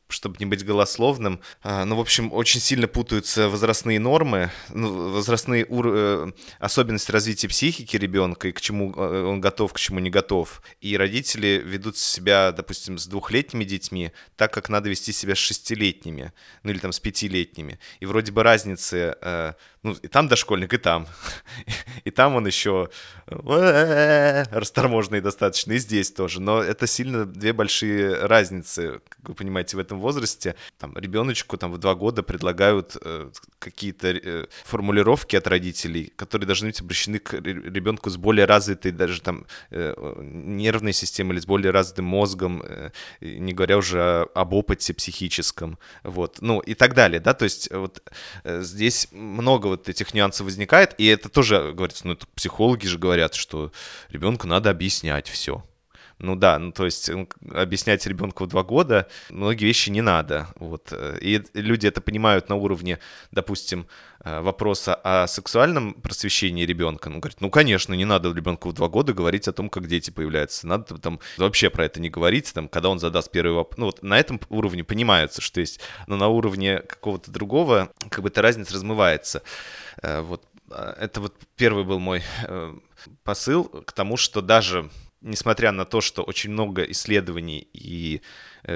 [0.09, 1.41] чтобы не быть голословным.
[1.63, 5.87] А, ну, в общем, очень сильно путаются возрастные нормы, ну, возрастные ур...
[5.89, 10.63] Э, особенности развития психики ребенка и к чему э, он готов, к чему не готов.
[10.81, 16.33] И родители ведут себя, допустим, с двухлетними детьми так, как надо вести себя с шестилетними,
[16.63, 17.79] ну или там с пятилетними.
[18.01, 19.55] И вроде бы разницы, э,
[19.87, 21.07] ну, и там дошкольник, и там.
[22.05, 22.89] И там он еще
[23.27, 26.41] расторможенный достаточно, и здесь тоже.
[26.41, 30.57] Но это сильно две большие разницы, как вы понимаете, в этом возрасте.
[30.79, 36.69] Там ребеночку там в два года предлагают э, какие-то э, формулировки от родителей, которые должны
[36.69, 41.71] быть обращены к ребенку с более развитой даже там э, нервной системой или с более
[41.71, 47.35] развитым мозгом, э, не говоря уже об опыте психическом, вот, ну и так далее, да,
[47.35, 48.03] то есть вот
[48.45, 52.99] э, здесь много вот этих нюансов возникает, и это тоже говорится, ну это психологи же
[52.99, 53.73] говорят, что
[54.11, 55.65] ребенку надо объяснять все.
[56.19, 57.11] Ну да, ну то есть
[57.53, 60.49] объяснять ребенку в два года многие вещи не надо.
[60.57, 60.93] Вот.
[61.21, 63.01] И люди это понимают на уровне,
[63.33, 63.87] допустим,
[64.25, 67.11] э, вопроса о сексуальном просвещении ребенка.
[67.11, 70.11] Ну, говорит, ну, конечно, не надо ребенку в два года говорить о том, как дети
[70.11, 70.67] появляются.
[70.67, 73.79] Надо там вообще про это не говорить, там, когда он задаст первый вопрос.
[73.79, 78.31] Ну, вот на этом уровне понимаются, что есть, но на уровне какого-то другого, как бы
[78.31, 79.43] эта разница размывается.
[80.03, 82.23] Э, вот э, это вот первый был мой
[83.23, 84.91] посыл к тому, что даже
[85.27, 88.23] несмотря на то, что очень много исследований и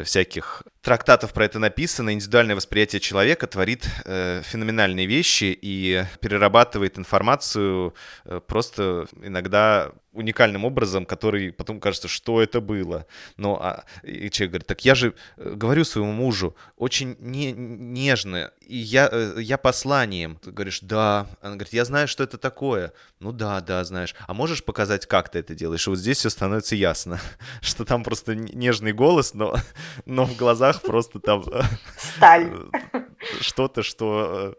[0.04, 7.94] всяких трактатов про это написано, индивидуальное восприятие человека творит э, феноменальные вещи и перерабатывает информацию
[8.24, 13.06] э, просто иногда уникальным образом, который потом кажется, что это было.
[13.36, 18.50] Но а, и человек говорит, так я же э, говорю своему мужу очень не, нежно,
[18.60, 20.36] и я, э, я посланием.
[20.42, 21.26] Ты говоришь, да.
[21.40, 22.92] Она говорит, я знаю, что это такое.
[23.20, 24.14] Ну да, да, знаешь.
[24.26, 25.86] А можешь показать, как ты это делаешь?
[25.86, 27.20] И вот здесь все становится ясно,
[27.60, 29.56] что там просто нежный голос, но,
[30.06, 31.44] но в глазах просто там...
[31.50, 31.62] Э,
[31.96, 32.52] Сталь.
[33.40, 34.54] Что-то, что,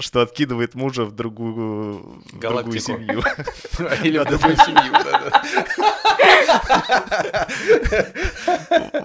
[0.00, 3.18] что откидывает мужа в другую, в другую семью.
[4.02, 4.94] Или в другую семью.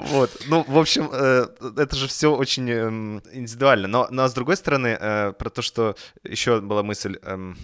[0.09, 3.88] Вот, ну, в общем, э, это же все очень эм, индивидуально.
[3.88, 7.57] Но, но с другой стороны, э, про то, что еще была мысль эм,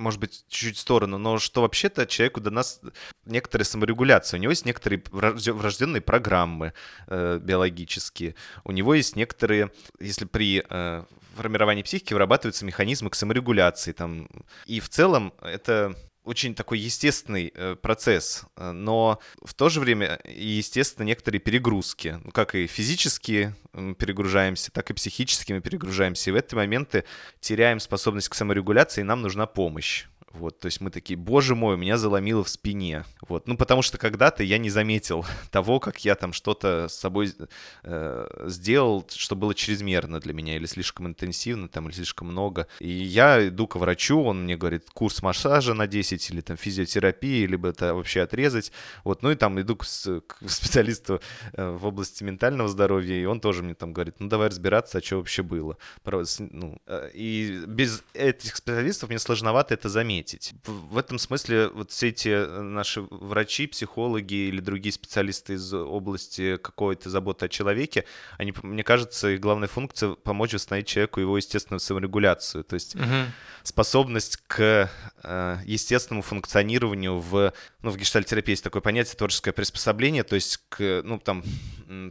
[0.00, 2.80] может быть, чуть-чуть в сторону, но что вообще-то человеку до нас
[3.26, 4.38] некоторая саморегуляция.
[4.38, 6.72] У него есть некоторые врожденные программы
[7.06, 8.34] э, биологические.
[8.64, 11.04] У него есть некоторые, если при э,
[11.36, 13.92] формировании психики вырабатываются механизмы к саморегуляции.
[13.92, 14.28] Там.
[14.66, 20.20] И в целом это очень такой естественный э, процесс, э, но в то же время,
[20.24, 26.36] естественно, некоторые перегрузки, ну, как и физически перегружаемся, так и психически мы перегружаемся, и в
[26.36, 27.04] эти моменты
[27.40, 30.06] теряем способность к саморегуляции, и нам нужна помощь.
[30.32, 33.04] Вот, то есть мы такие, боже мой, меня заломило в спине.
[33.28, 37.34] Вот, ну потому что когда-то я не заметил того, как я там что-то с собой
[37.82, 42.68] э, сделал, что было чрезмерно для меня, или слишком интенсивно, там, или слишком много.
[42.78, 47.46] И я иду к врачу, он мне говорит, курс массажа на 10, или там физиотерапии,
[47.46, 48.70] либо это вообще отрезать.
[49.02, 51.20] Вот, ну и там иду к, к специалисту
[51.54, 55.02] э, в области ментального здоровья, и он тоже мне там говорит, ну давай разбираться, а
[55.02, 55.76] что вообще было.
[56.38, 60.52] Ну, э, и без этих специалистов мне сложновато это заметить заметить.
[60.64, 66.56] В, этом смысле вот все эти э, наши врачи, психологи или другие специалисты из области
[66.56, 68.04] какой-то заботы о человеке,
[68.38, 72.64] они, мне кажется, их главная функция— помочь восстановить человеку его естественную саморегуляцию.
[72.64, 73.04] То есть угу.
[73.62, 74.90] способность к
[75.22, 77.52] э, естественному функционированию в...
[77.82, 81.42] Ну, в гештальтерапии есть такое понятие творческое приспособление, то есть к, ну, там,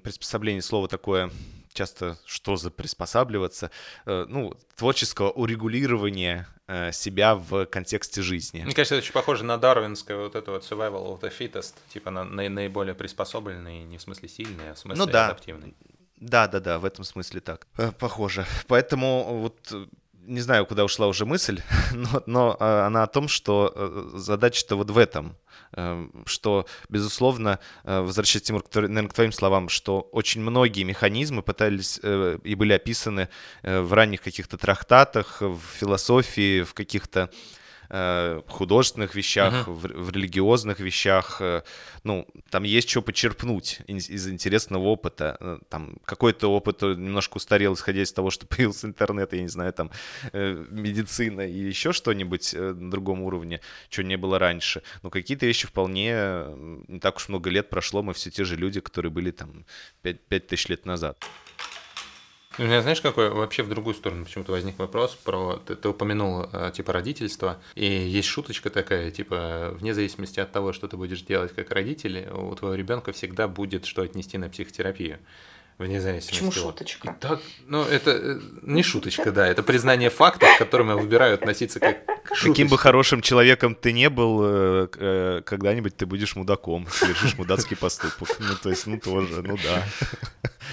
[0.03, 1.31] приспособление, слово такое
[1.73, 3.71] часто что за приспосабливаться,
[4.05, 6.47] э, ну, творческого урегулирования
[6.91, 8.61] себя в контексте жизни.
[8.61, 12.11] Мне кажется, это очень похоже на дарвинское вот это вот survival of the fittest, типа
[12.11, 15.27] на, на наиболее приспособленный, не в смысле сильный, а в смысле ну, да.
[15.27, 15.75] адаптивный.
[16.17, 17.67] Да, да, да, в этом смысле так.
[17.77, 18.45] Э, похоже.
[18.67, 19.89] Поэтому вот
[20.29, 21.61] не знаю, куда ушла уже мысль,
[21.93, 25.35] но, но она о том, что задача-то вот в этом—
[25.73, 31.99] Эм, что, безусловно, э, возвращаясь, Тимур, наверное, к твоим словам, что очень многие механизмы пытались
[32.01, 33.29] э, и были описаны
[33.61, 37.29] э, в ранних каких-то трактатах, в философии, в каких-то
[37.91, 39.73] Э, художественных вещах, uh-huh.
[39.73, 41.41] в, в религиозных вещах.
[41.41, 41.63] Э,
[42.03, 45.37] ну, там есть что почерпнуть из, из интересного опыта.
[45.39, 49.73] Э, там какой-то опыт немножко устарел, исходя из того, что появился интернет, я не знаю,
[49.73, 49.89] там
[50.33, 53.59] медицина и еще что-нибудь на другом уровне,
[53.89, 54.83] что не было раньше.
[55.01, 56.45] Но какие-то вещи вполне,
[56.87, 59.65] не так уж много лет прошло, мы все те же люди, которые были там
[60.03, 61.25] 5, 5 тысяч лет назад.
[62.59, 65.61] У меня, знаешь, какой вообще в другую сторону почему-то возник вопрос про...
[65.65, 70.73] Ты, ты упомянул, э, типа, родительство, и есть шуточка такая, типа, вне зависимости от того,
[70.73, 75.19] что ты будешь делать как родитель, у твоего ребенка всегда будет что отнести на психотерапию
[75.79, 76.31] вне зависимости.
[76.31, 77.15] Почему шуточка?
[77.19, 81.79] Так, ну, это э, не шуточка, да, это признание фактов, к которым я выбираю относиться
[81.79, 87.37] как к Каким бы хорошим человеком ты не был, э, когда-нибудь ты будешь мудаком, совершишь
[87.37, 88.29] мудацкий поступок.
[88.39, 89.85] Ну, то есть, ну, тоже, ну да.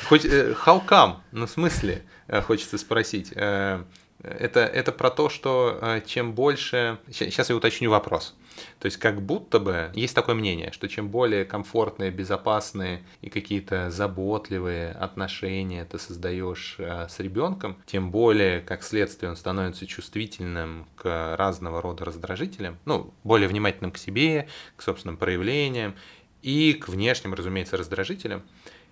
[0.09, 1.17] Хоть э, how come?
[1.33, 3.33] Ну, в смысле, э, хочется спросить.
[3.35, 3.85] Э,
[4.27, 6.99] это, это про то, что чем больше...
[7.11, 8.35] Сейчас я уточню вопрос.
[8.79, 13.91] То есть как будто бы есть такое мнение, что чем более комфортные, безопасные и какие-то
[13.91, 21.83] заботливые отношения ты создаешь с ребенком, тем более, как следствие, он становится чувствительным к разного
[21.83, 25.95] рода раздражителям, ну, более внимательным к себе, к собственным проявлениям
[26.41, 28.43] и к внешним, разумеется, раздражителям.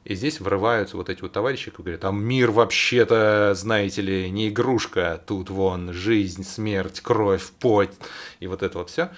[0.04, 4.48] И здесь врываются вот эти вот товарищи, которые говорят, а мир вообще-то, знаете ли, не
[4.48, 7.90] игрушка, тут вон жизнь, смерть, кровь, пот,
[8.38, 9.10] и вот это вот все.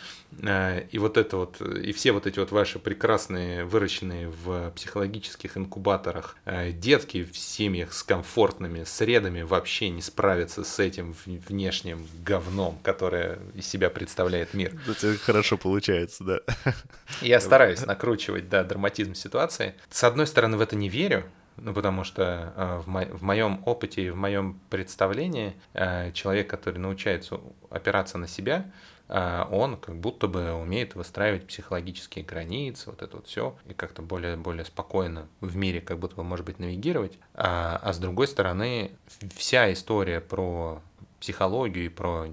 [0.43, 5.57] Э, и вот это вот, и все вот эти вот ваши прекрасные, выращенные в психологических
[5.57, 12.78] инкубаторах э, детки в семьях с комфортными средами вообще не справятся с этим внешним говном,
[12.82, 14.72] которое из себя представляет мир.
[14.89, 16.41] Это хорошо получается, да.
[17.22, 19.74] Я стараюсь накручивать, да, драматизм ситуации.
[19.91, 21.24] С одной стороны, в это не верю,
[21.57, 26.51] ну, потому что э, в, мо- в моем опыте и в моем представлении э, человек,
[26.51, 28.70] который научается опираться на себя,
[29.09, 34.36] он как будто бы умеет выстраивать психологические границы, вот это вот все, и как-то более,
[34.36, 37.18] более спокойно в мире как будто бы, может быть, навигировать.
[37.34, 38.90] А, а с другой стороны,
[39.36, 40.82] вся история про
[41.20, 42.26] психологию и про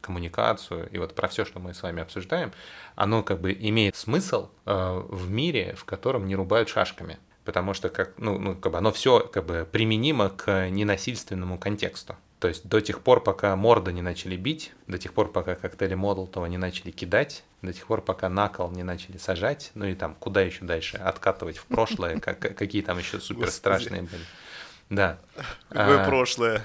[0.00, 2.52] коммуникацию и вот про все, что мы с вами обсуждаем,
[2.96, 7.88] оно как бы имеет смысл э, в мире, в котором не рубают шашками потому что
[7.88, 12.16] как, ну, ну, как бы оно все как бы применимо к ненасильственному контексту.
[12.42, 15.94] То есть до тех пор, пока морда не начали бить, до тех пор, пока коктейли
[15.94, 19.94] Молотова не начали кидать, до тех пор, пока на кол не начали сажать, ну и
[19.94, 24.24] там куда еще дальше, откатывать в прошлое, как, какие там еще супер страшные были.
[24.90, 25.18] Да.
[25.70, 26.64] Какое а, прошлое.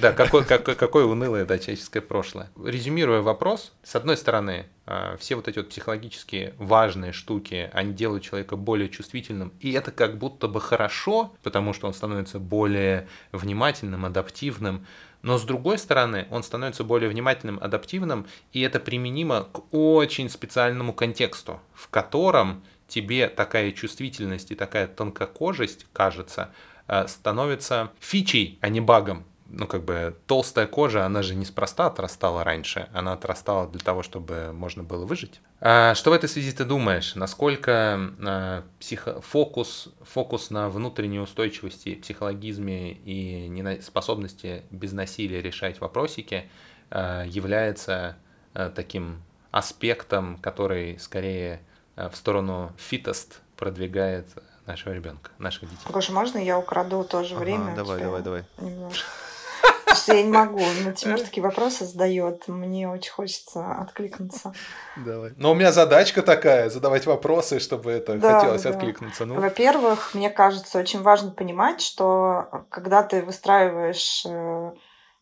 [0.00, 2.48] Да, какое, какое, какое унылое да, человеческое прошлое.
[2.64, 8.22] Резюмируя вопрос, с одной стороны, а, все вот эти вот психологически важные штуки, они делают
[8.22, 14.06] человека более чувствительным, и это как будто бы хорошо, потому что он становится более внимательным,
[14.06, 14.86] адаптивным,
[15.22, 20.92] но с другой стороны, он становится более внимательным, адаптивным, и это применимо к очень специальному
[20.92, 26.50] контексту, в котором тебе такая чувствительность и такая тонкокожесть, кажется,
[26.88, 29.24] Э, становится фичей, а не багом.
[29.48, 34.52] Ну, как бы толстая кожа, она же неспроста отрастала раньше, она отрастала для того, чтобы
[34.52, 35.40] можно было выжить.
[35.60, 37.14] А что в этой связи ты думаешь?
[37.14, 39.20] Насколько а, психо...
[39.22, 46.50] фокус, фокус на внутренней устойчивости, психологизме и способности без насилия решать вопросики
[46.90, 48.16] а, является
[48.52, 51.62] а, таким аспектом, который скорее
[51.96, 54.26] а, в сторону фитост продвигает
[54.66, 55.90] нашего ребенка, наших детей.
[55.90, 57.74] Гоша, можно я украду тоже ага, время?
[57.74, 58.44] Давай, давай, давай.
[58.58, 59.06] Немножко.
[60.06, 60.60] Я не могу.
[60.84, 62.46] Но Тимур такие вопросы задает.
[62.46, 64.52] Мне очень хочется откликнуться.
[64.96, 65.32] Давай.
[65.36, 68.70] Но у меня задачка такая, задавать вопросы, чтобы это да, хотелось да.
[68.70, 69.26] откликнуться.
[69.26, 69.40] Ну.
[69.40, 74.72] Во-первых, мне кажется, очень важно понимать, что когда ты выстраиваешь э,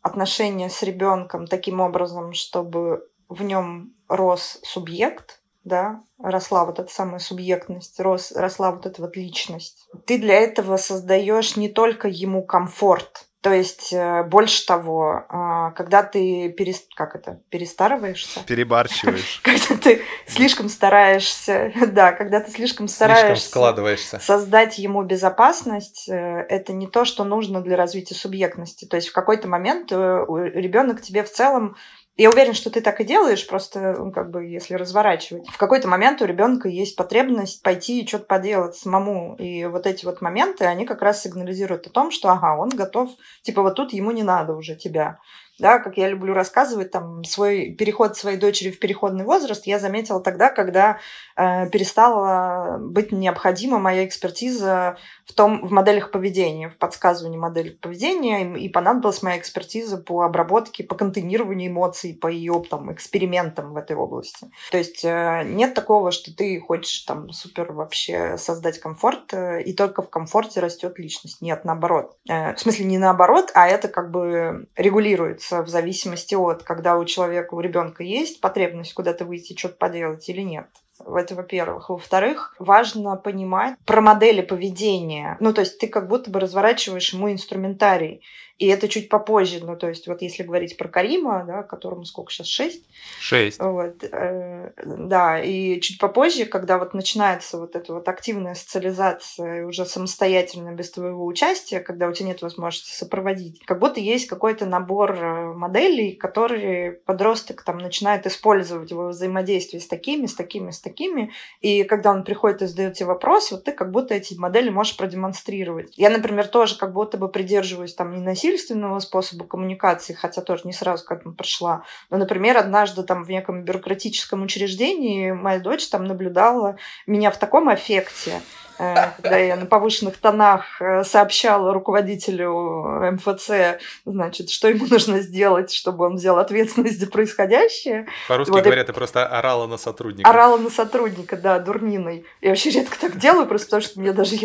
[0.02, 7.18] отношения с ребенком таким образом, чтобы в нем рос субъект, да, росла вот эта самая
[7.18, 9.88] субъектность, рос, росла вот эта вот личность.
[10.06, 16.02] Ты для этого создаешь не только ему комфорт, то есть, э, больше того, а, когда
[16.02, 16.84] ты перес...
[16.96, 17.40] как это?
[17.48, 18.40] перестарываешься?
[18.44, 19.40] Перебарщиваешь.
[19.44, 24.18] Когда ты слишком стараешься, да, когда ты слишком стараешься складываешься.
[24.18, 28.84] создать ему безопасность, э, это не то, что нужно для развития субъектности.
[28.84, 31.76] То есть в какой-то момент э, ребенок тебе в целом
[32.16, 35.48] я уверен, что ты так и делаешь, просто ну, как бы если разворачивать.
[35.48, 39.36] В какой-то момент у ребенка есть потребность пойти и что-то поделать самому.
[39.36, 43.10] И вот эти вот моменты, они как раз сигнализируют о том, что ага, он готов,
[43.42, 45.18] типа вот тут ему не надо уже тебя
[45.58, 50.20] да, как я люблю рассказывать, там, свой переход своей дочери в переходный возраст я заметила
[50.20, 50.98] тогда, когда
[51.36, 58.56] э, перестала быть необходима моя экспертиза в том, в моделях поведения, в подсказывании моделей поведения,
[58.56, 63.96] и, понадобилась моя экспертиза по обработке, по контейнированию эмоций, по ее там экспериментам в этой
[63.96, 64.50] области.
[64.70, 69.72] То есть э, нет такого, что ты хочешь там супер вообще создать комфорт, э, и
[69.72, 71.40] только в комфорте растет личность.
[71.40, 72.16] Нет, наоборот.
[72.28, 76.96] Э, в смысле не наоборот, а это как бы регулируется меняются в зависимости от, когда
[76.96, 80.66] у человека, у ребенка есть потребность куда-то выйти, что-то поделать или нет.
[81.00, 81.90] Это во-первых.
[81.90, 85.36] Во-вторых, важно понимать про модели поведения.
[85.40, 88.22] Ну, то есть ты как будто бы разворачиваешь ему инструментарий.
[88.58, 92.32] И это чуть попозже, ну, то есть вот если говорить про Карима, да, которому сколько
[92.32, 92.84] сейчас, шесть?
[93.20, 93.60] Шесть.
[93.60, 99.84] Вот, э, да, и чуть попозже, когда вот начинается вот эта вот активная социализация уже
[99.84, 105.12] самостоятельно, без твоего участия, когда у тебя нет возможности сопроводить, как будто есть какой-то набор
[105.12, 111.30] э, моделей, которые подросток там начинает использовать во взаимодействии с такими, с такими, с такими,
[111.60, 114.96] и когда он приходит и задает тебе вопрос, вот ты как будто эти модели можешь
[114.96, 115.92] продемонстрировать.
[115.96, 120.62] Я, например, тоже как будто бы придерживаюсь там не насилия, насильственного способа коммуникации, хотя тоже
[120.64, 121.82] не сразу к этому пришла.
[122.10, 126.76] Но, например, однажды там в неком бюрократическом учреждении моя дочь там наблюдала
[127.06, 134.50] меня в таком аффекте, Э, когда я на повышенных тонах э, сообщала руководителю МФЦ, значит,
[134.50, 138.06] что ему нужно сделать, чтобы он взял ответственность за происходящее.
[138.28, 140.28] По-русски вот, говоря, ты просто орала на сотрудника.
[140.28, 142.24] Орала на сотрудника, да, дурниной.
[142.40, 144.36] Я вообще редко так делаю, просто потому что мне даже...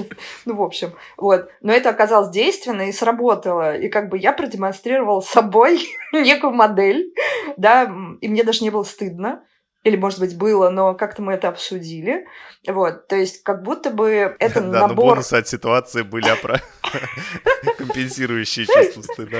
[0.46, 1.50] Ну, в общем, вот.
[1.62, 3.76] Но это оказалось действенно и сработало.
[3.76, 5.82] И как бы я продемонстрировала собой
[6.14, 7.14] некую модель,
[7.58, 9.44] да, и мне даже не было стыдно
[9.84, 12.28] или, может быть, было, но как-то мы это обсудили.
[12.68, 14.90] Вот, то есть как будто бы это да, набор...
[14.90, 16.60] но бонусы от ситуации были опра...
[17.78, 19.38] компенсирующие чувство стыда.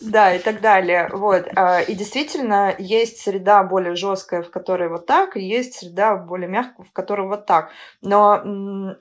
[0.00, 1.08] Да, и так далее.
[1.12, 1.46] Вот.
[1.54, 6.48] А, и действительно, есть среда более жесткая, в которой вот так, и есть среда более
[6.48, 7.70] мягкая, в которой вот так.
[8.02, 8.40] Но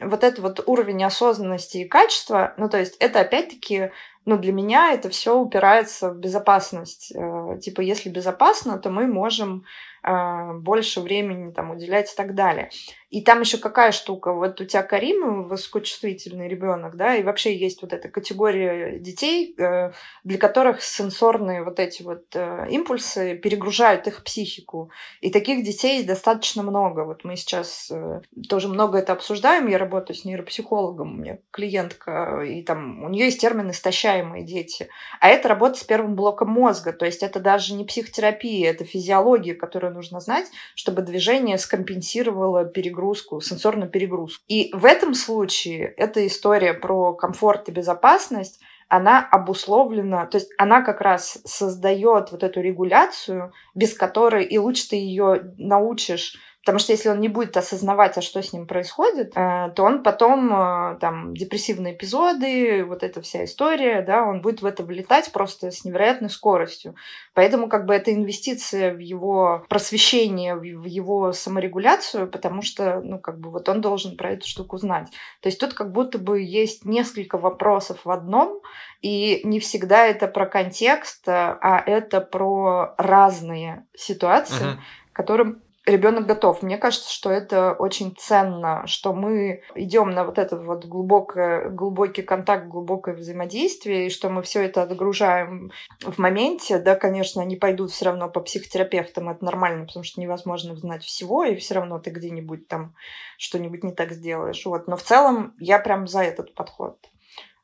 [0.01, 3.91] вот этот вот уровень осознанности и качества, ну, то есть это опять-таки
[4.25, 7.11] ну, для меня это все упирается в безопасность.
[7.13, 9.65] Э, типа, если безопасно, то мы можем
[10.03, 12.69] больше времени там уделять и так далее.
[13.13, 14.33] И там еще какая штука?
[14.33, 19.91] Вот у тебя Карим высокочувствительный ребенок, да, и вообще есть вот эта категория детей, э,
[20.23, 24.89] для которых сенсорные вот эти вот э, импульсы перегружают их психику.
[25.21, 27.01] И таких детей достаточно много.
[27.01, 29.67] Вот мы сейчас э, тоже много это обсуждаем.
[29.67, 34.89] Я работаю с нейропсихологом, у меня клиентка, и там у нее есть термин истощаемые дети.
[35.19, 36.91] А это работа с первым блоком мозга.
[36.93, 43.39] То есть это даже не психотерапия, это физиология, которую нужно знать, чтобы движение скомпенсировало перегрузку
[43.41, 44.43] сенсорную перегрузку.
[44.47, 50.81] И в этом случае эта история про комфорт и безопасность, она обусловлена, то есть она
[50.81, 56.93] как раз создает вот эту регуляцию, без которой и лучше ты ее научишь Потому что
[56.93, 60.97] если он не будет осознавать, а что с ним происходит, э, то он потом, э,
[61.01, 65.84] там, депрессивные эпизоды, вот эта вся история, да, он будет в это влетать просто с
[65.84, 66.95] невероятной скоростью.
[67.34, 73.39] Поэтому как бы это инвестиция в его просвещение, в его саморегуляцию, потому что, ну, как
[73.39, 75.09] бы вот он должен про эту штуку знать.
[75.41, 78.61] То есть тут как будто бы есть несколько вопросов в одном,
[79.01, 84.78] и не всегда это про контекст, а это про разные ситуации, uh-huh.
[85.11, 86.61] которым ребенок готов.
[86.61, 92.21] Мне кажется, что это очень ценно, что мы идем на вот этот вот глубокое, глубокий
[92.21, 95.71] контакт, глубокое взаимодействие, и что мы все это отгружаем
[96.01, 96.79] в моменте.
[96.79, 101.43] Да, конечно, они пойдут все равно по психотерапевтам, это нормально, потому что невозможно знать всего,
[101.43, 102.95] и все равно ты где-нибудь там
[103.38, 104.65] что-нибудь не так сделаешь.
[104.65, 104.88] Вот.
[104.88, 106.97] Но в целом я прям за этот подход.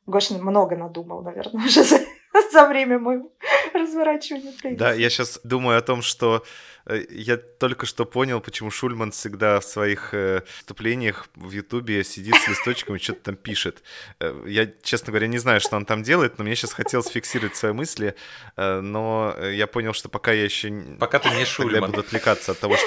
[0.06, 2.00] Гоша много надумал, наверное, уже за,
[2.52, 3.32] за время моего
[3.74, 6.44] разворачивания Да, я сейчас думаю о том, что
[6.86, 12.36] э, я только что понял, почему Шульман всегда в своих э, вступлениях в Ютубе сидит
[12.36, 13.82] с листочком и что-то там пишет.
[14.20, 17.56] Э, я, честно говоря, не знаю, что он там делает, но мне сейчас хотелось фиксировать
[17.56, 18.14] свои мысли,
[18.56, 20.70] но я понял, что пока я еще...
[20.98, 21.74] Пока ты не Шульман.
[21.74, 22.86] Я буду отвлекаться от того, что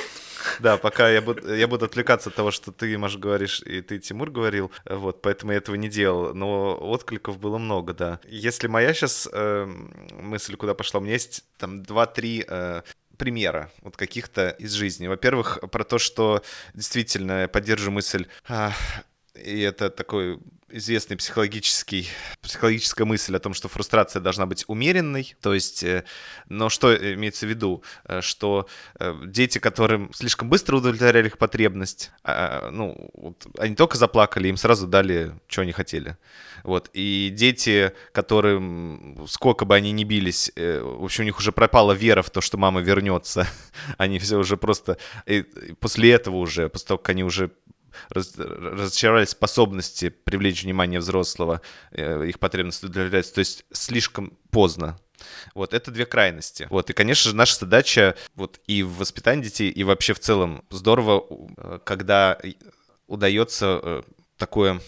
[0.60, 4.00] да, пока я буду, я буду отвлекаться от того, что ты, Маш, говоришь, и ты,
[4.00, 8.20] Тимур, говорил, вот, поэтому я этого не делал, но откликов было много, да.
[8.28, 9.66] Если моя сейчас э,
[10.14, 12.82] мысль куда пошла, у меня есть там два-три э,
[13.18, 15.08] примера вот каких-то из жизни.
[15.08, 16.42] Во-первых, про то, что
[16.74, 18.74] действительно я поддерживаю мысль, а,
[19.36, 20.40] и это такой
[20.74, 22.08] известный психологический,
[22.42, 25.36] психологическая мысль о том, что фрустрация должна быть умеренной.
[25.42, 26.04] То есть, э,
[26.50, 27.84] но что имеется в виду?
[28.06, 28.68] Э, что
[29.00, 34.58] э, дети, которым слишком быстро удовлетворяли их потребность, а, ну, вот, они только заплакали, им
[34.58, 36.18] сразу дали, что они хотели.
[36.64, 36.90] Вот.
[36.94, 42.22] И дети, которым, сколько бы они ни бились, в общем, у них уже пропала вера
[42.22, 43.48] в то, что мама вернется.
[43.98, 44.98] Они все уже просто...
[45.26, 45.42] И
[45.80, 47.52] после этого уже, после того, как они уже
[48.10, 54.98] раз, разочаровались способности привлечь внимание взрослого, э, их потребности удовлетворяются, то есть слишком поздно.
[55.56, 56.68] Вот, это две крайности.
[56.70, 60.64] Вот, и, конечно же, наша задача вот и в воспитании детей, и вообще в целом
[60.70, 61.26] здорово,
[61.58, 62.38] э, когда
[63.08, 64.02] удается э,
[64.38, 64.82] такое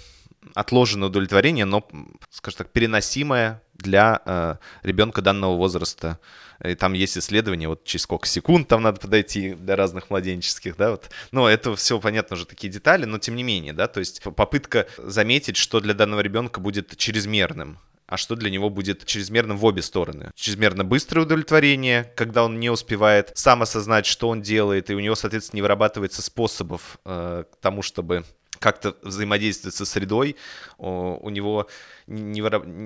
[0.54, 1.88] отложенное удовлетворение, но,
[2.30, 6.20] скажем так, переносимое для э, ребенка данного возраста.
[6.64, 10.92] И там есть исследования, вот через сколько секунд там надо подойти для разных младенческих, да,
[10.92, 11.10] вот.
[11.32, 14.88] Но это все, понятно, уже такие детали, но тем не менее, да, то есть попытка
[14.98, 19.82] заметить, что для данного ребенка будет чрезмерным а что для него будет чрезмерным в обе
[19.82, 20.32] стороны.
[20.36, 25.16] Чрезмерно быстрое удовлетворение, когда он не успевает сам осознать, что он делает, и у него,
[25.16, 28.24] соответственно, не вырабатывается способов э, к тому, чтобы
[28.60, 30.36] как-то взаимодействовать со средой,
[30.78, 31.68] у него
[32.08, 32.42] не,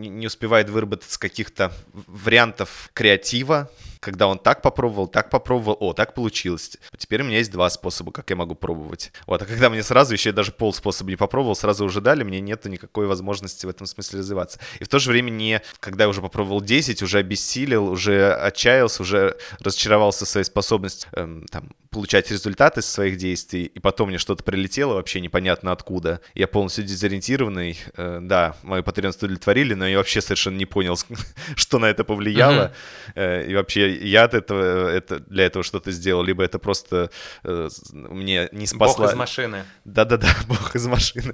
[0.09, 6.77] не успевает выработаться каких-то вариантов креатива, когда он так попробовал, так попробовал, о, так получилось.
[6.97, 9.11] Теперь у меня есть два способа, как я могу пробовать.
[9.27, 12.39] Вот, а когда мне сразу еще даже пол способа не попробовал, сразу уже дали, мне
[12.39, 14.59] нету никакой возможности в этом смысле развиваться.
[14.79, 19.01] И в то же время не, когда я уже попробовал 10, уже обессилел, уже отчаялся,
[19.01, 24.43] уже разочаровался в своей способности эм, там, получать результаты своих действий, и потом мне что-то
[24.43, 26.21] прилетело вообще непонятно откуда.
[26.35, 30.97] Я полностью дезориентированный, э, да, мои потребности удовлетворили, но я вообще совершенно не понял,
[31.55, 32.73] что на это повлияло,
[33.15, 33.47] uh-huh.
[33.47, 37.09] и вообще я от этого это, для этого что-то сделал, либо это просто
[37.43, 39.05] э, мне не спасло.
[39.05, 39.63] Бог из машины.
[39.85, 41.33] Да-да-да, бог из машины.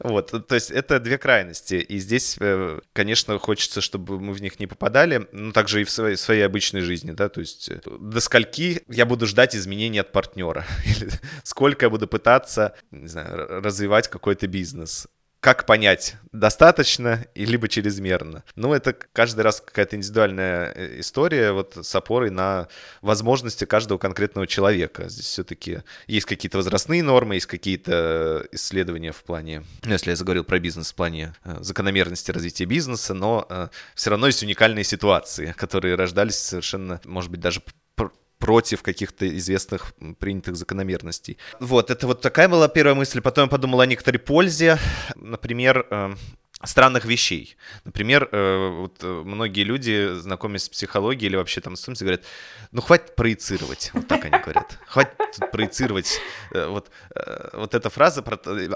[0.00, 4.60] Вот, то есть это две крайности, и здесь, э, конечно, хочется, чтобы мы в них
[4.60, 8.20] не попадали, но также и в своей, своей обычной жизни, да, то есть э, до
[8.20, 11.10] скольки я буду ждать изменений от партнера, или
[11.44, 15.06] сколько я буду пытаться, не знаю, развивать какой-то бизнес
[15.42, 18.44] как понять, достаточно и либо чрезмерно.
[18.54, 22.68] Ну, это каждый раз какая-то индивидуальная э, история вот с опорой на
[23.00, 25.08] возможности каждого конкретного человека.
[25.08, 30.44] Здесь все-таки есть какие-то возрастные нормы, есть какие-то исследования в плане, ну, если я заговорил
[30.44, 33.66] про бизнес, в плане э, закономерности развития бизнеса, но э,
[33.96, 37.62] все равно есть уникальные ситуации, которые рождались совершенно, может быть, даже
[38.42, 41.38] против каких-то известных принятых закономерностей.
[41.60, 43.20] Вот, это вот такая была первая мысль.
[43.20, 44.78] Потом я подумал о некоторой пользе.
[45.14, 46.16] Например, э,
[46.64, 47.56] странных вещей.
[47.84, 52.24] Например, э, вот э, многие люди, знакомясь с психологией или вообще там с этим, говорят,
[52.72, 55.16] ну хватит проецировать, вот так они говорят, хватит
[55.52, 56.20] проецировать.
[56.50, 56.90] Вот,
[57.52, 58.24] вот эта фраза,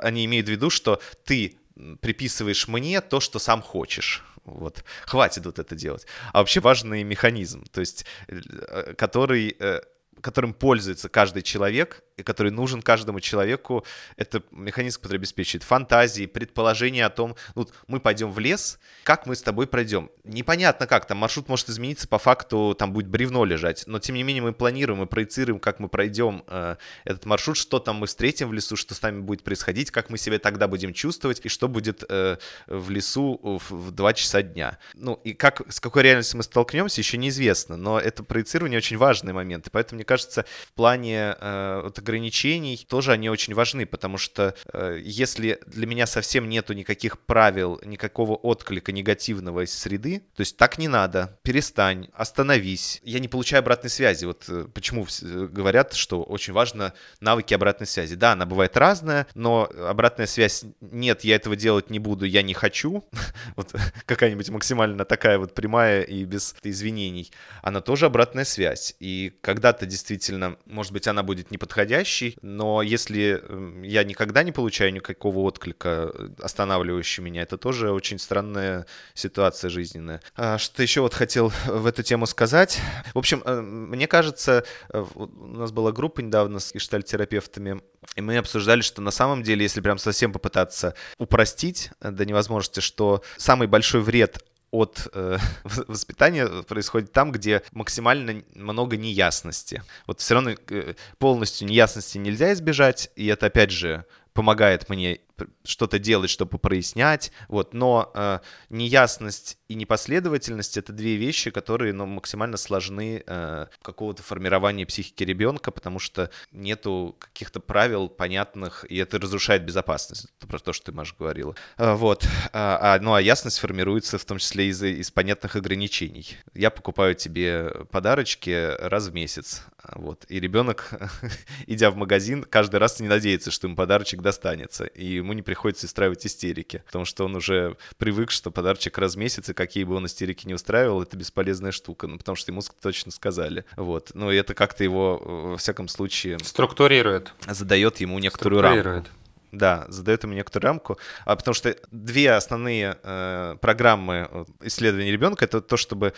[0.00, 1.58] они имеют в виду, что ты
[2.00, 4.24] приписываешь мне то, что сам хочешь.
[4.44, 4.84] Вот.
[5.04, 6.06] Хватит вот это делать.
[6.32, 9.80] А вообще важный механизм, то есть, э, который, э,
[10.20, 13.84] которым пользуется каждый человек, который нужен каждому человеку.
[14.16, 19.36] Это механизм, который обеспечивает фантазии, предположения о том, ну, мы пойдем в лес, как мы
[19.36, 20.10] с тобой пройдем.
[20.24, 24.22] Непонятно как, там маршрут может измениться, по факту там будет бревно лежать, но тем не
[24.22, 28.48] менее мы планируем и проецируем, как мы пройдем э, этот маршрут, что там мы встретим
[28.48, 31.68] в лесу, что с нами будет происходить, как мы себя тогда будем чувствовать и что
[31.68, 34.78] будет э, в лесу в, в 2 часа дня.
[34.94, 39.32] Ну, и как, с какой реальностью мы столкнемся, еще неизвестно, но это проецирование очень важный
[39.34, 44.54] момент, и поэтому, мне кажется, в плане э, ограничений тоже они очень важны, потому что
[44.72, 50.56] э, если для меня совсем нету никаких правил, никакого отклика негативного из среды, то есть
[50.56, 53.00] так не надо, перестань, остановись.
[53.02, 54.24] Я не получаю обратной связи.
[54.24, 58.14] Вот э, почему э, говорят, что очень важно навыки обратной связи.
[58.14, 62.54] Да, она бывает разная, но обратная связь нет, я этого делать не буду, я не
[62.54, 63.04] хочу.
[63.56, 67.32] вот какая-нибудь максимально такая вот прямая и без извинений.
[67.62, 68.94] Она тоже обратная связь.
[69.00, 71.95] И когда-то действительно, может быть, она будет неподходящей,
[72.42, 78.18] но если эм, я никогда не получаю никакого отклика, э, останавливающего меня, это тоже очень
[78.18, 80.20] странная ситуация жизненная.
[80.34, 82.80] А, что еще вот хотел в эту тему сказать?
[83.14, 87.80] В общем, э, мне кажется, э, у нас была группа недавно с гештальтерапевтами,
[88.14, 93.22] и мы обсуждали, что на самом деле, если прям совсем попытаться упростить до невозможности, что
[93.36, 99.82] самый большой вред от э, воспитания происходит там, где максимально много неясности.
[100.06, 105.20] Вот все равно э, полностью неясности нельзя избежать, и это опять же помогает мне
[105.64, 108.38] что-то делать, чтобы прояснять, вот, но э,
[108.70, 115.70] неясность и непоследовательность— это две вещи, которые, ну, максимально сложны э, какого-то формирования психики ребенка,
[115.70, 120.92] потому что нету каких-то правил понятных, и это разрушает безопасность, это про то, что ты,
[120.92, 121.54] Маша, говорила.
[121.78, 126.36] Э, вот, а, а, ну, а ясность формируется в том числе из, из понятных ограничений.
[126.54, 129.64] Я покупаю тебе подарочки раз в месяц,
[129.94, 130.90] вот, и ребенок,
[131.66, 135.86] идя в магазин, каждый раз не надеется, что ему подарочек достанется, и ему не приходится
[135.86, 139.94] устраивать истерики, потому что он уже привык, что подарочек раз в месяц, и какие бы
[139.94, 143.64] он истерики не устраивал, это бесполезная штука, ну, потому что ему точно сказали.
[143.76, 144.12] Вот.
[144.14, 146.38] Ну, и это как-то его, во всяком случае...
[146.42, 147.32] Структурирует.
[147.48, 149.08] Задает ему некоторую рамку.
[149.52, 155.60] Да, задает ему некоторую рамку, а потому что две основные э, программы исследования ребенка это
[155.60, 156.12] то, чтобы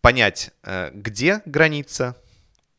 [0.00, 2.16] понять, э, где граница,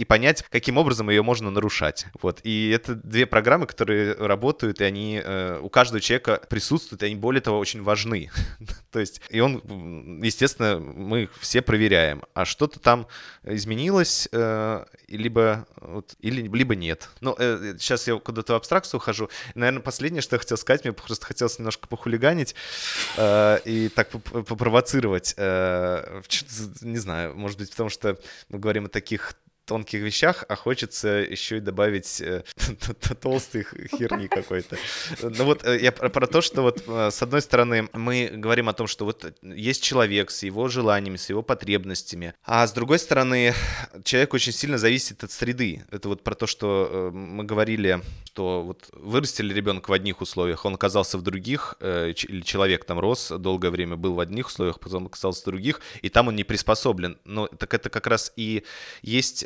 [0.02, 2.08] и понять, каким образом ее можно нарушать.
[2.24, 2.40] Вот.
[2.42, 7.16] И это две программы, которые работают, и они э, у каждого человека присутствуют, и они,
[7.16, 8.32] более того, очень важны.
[8.92, 9.62] То есть, и он,
[10.24, 13.06] естественно, мы все проверяем, а что-то там
[13.44, 17.10] изменилось, э, либо, вот, или, либо нет.
[17.20, 19.30] Ну, э, сейчас я куда-то в абстракцию ухожу.
[19.54, 22.56] Наверное, последнее, что я хотел сказать, мне просто хотелось немножко похулиганить
[23.18, 25.36] э, и так попровоцировать.
[25.38, 26.24] Э,
[26.82, 28.18] не знаю, может быть, потому что
[28.50, 29.36] мы говорим о таких
[29.66, 32.44] тонких вещах, а хочется еще и добавить э,
[33.22, 34.78] толстой херни какой-то.
[35.22, 38.74] Ну вот э, я про то, что вот э, с одной стороны мы говорим о
[38.74, 43.54] том, что вот есть человек с его желаниями, с его потребностями, а с другой стороны
[44.04, 45.84] человек очень сильно зависит от среды.
[45.92, 50.76] Это вот про то, что мы говорили, что вот вырастили ребенка в одних условиях, он
[50.76, 55.42] оказался в других, или человек там рос, долгое время был в одних условиях, потом оказался
[55.42, 57.18] в других, и там он не приспособлен.
[57.26, 58.64] Но так это как раз и
[59.02, 59.46] есть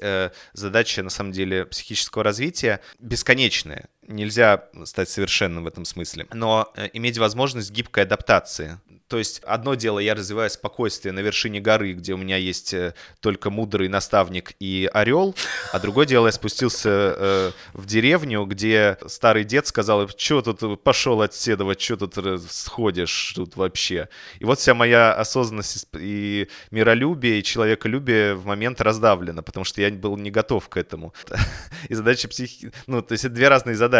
[0.53, 3.89] задача, на самом деле, психического развития бесконечная.
[4.07, 6.27] Нельзя стать совершенным в этом смысле.
[6.33, 8.79] Но э, иметь возможность гибкой адаптации.
[9.07, 12.95] То есть одно дело, я развиваю спокойствие на вершине горы, где у меня есть э,
[13.19, 15.35] только мудрый наставник и орел,
[15.71, 21.21] а другое дело, я спустился э, в деревню, где старый дед сказал, что тут пошел
[21.21, 24.09] отседовать, что тут сходишь тут вообще.
[24.39, 29.91] И вот вся моя осознанность и миролюбие, и человеколюбие в момент раздавлено, потому что я
[29.91, 31.13] был не готов к этому.
[31.89, 32.71] И задача психи...
[32.87, 33.94] Ну, то есть это две разные задачи.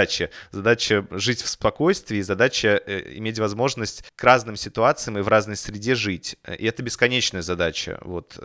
[0.51, 5.95] Задача жить в спокойствии, задача э, иметь возможность к разным ситуациям и в разной среде
[5.95, 6.35] жить.
[6.57, 7.99] И это бесконечная задача.
[8.01, 8.37] Вот.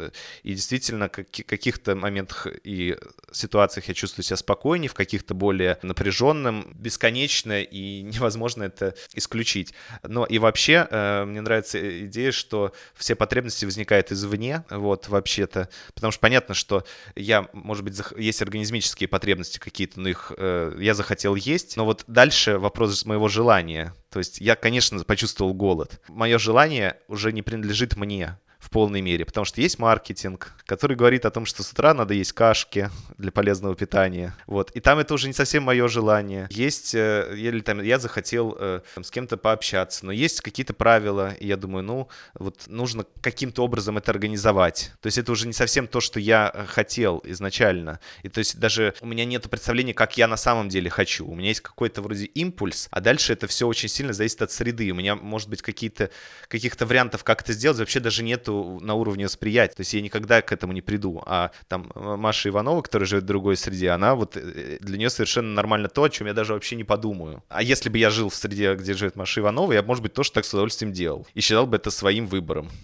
[0.42, 2.96] И действительно, в каких-то моментах и
[3.32, 9.74] ситуациях я чувствую себя спокойнее, в каких-то более напряженным, бесконечно, и невозможно это исключить.
[10.02, 15.68] Но и вообще, э, мне нравится идея, что все потребности возникают извне, вот, вообще-то.
[15.94, 16.84] Потому что понятно, что
[17.14, 22.04] я, может быть, есть организмические потребности какие-то, но их э, я захотел есть, но вот
[22.06, 23.94] дальше вопрос моего желания.
[24.10, 26.00] То есть я, конечно, почувствовал голод.
[26.08, 28.38] Мое желание уже не принадлежит мне.
[28.60, 32.12] В полной мере, потому что есть маркетинг, который говорит о том, что с утра надо
[32.14, 36.46] есть кашки для полезного питания, вот, и там это уже не совсем мое желание.
[36.50, 41.32] Есть, э, или там я захотел э, там, с кем-то пообщаться, но есть какие-то правила,
[41.32, 44.92] и я думаю, ну, вот нужно каким-то образом это организовать.
[45.00, 47.98] То есть это уже не совсем то, что я э, хотел изначально.
[48.22, 51.26] И то есть даже у меня нет представления, как я на самом деле хочу.
[51.26, 54.90] У меня есть какой-то вроде импульс, а дальше это все очень сильно зависит от среды.
[54.90, 56.10] У меня, может быть, какие-то
[56.48, 59.74] каких-то вариантов, как это сделать, вообще даже нету на уровне восприятия.
[59.74, 61.22] То есть я никогда к этому не приду.
[61.26, 65.52] А там Маша Иванова, которая живет в другой среде, она вот э, для нее совершенно
[65.54, 67.42] нормально то, о чем я даже вообще не подумаю.
[67.48, 70.32] А если бы я жил в среде, где живет Маша Иванова, я, может быть, тоже
[70.32, 71.26] так с удовольствием делал.
[71.34, 72.68] И считал бы это своим выбором.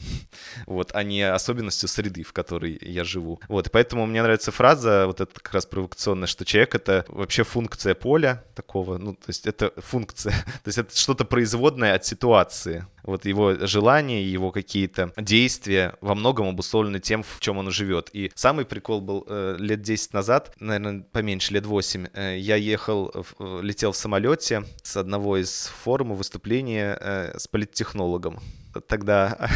[0.66, 3.40] Вот, а не особенностью среды, в которой я живу.
[3.48, 7.44] Вот, и поэтому мне нравится фраза, вот эта как раз провокационная, что человек— это вообще
[7.44, 10.32] функция поля такого, ну, то есть это функция,
[10.64, 16.48] то есть это что-то производное от ситуации вот его желания, его какие-то действия во многом
[16.48, 18.10] обусловлены тем, в чем он живет.
[18.12, 23.12] И самый прикол был э, лет 10 назад, наверное, поменьше, лет 8, э, я ехал,
[23.38, 28.40] э, летел в самолете с одного из форумов выступления э, с политтехнологом
[28.80, 29.50] тогда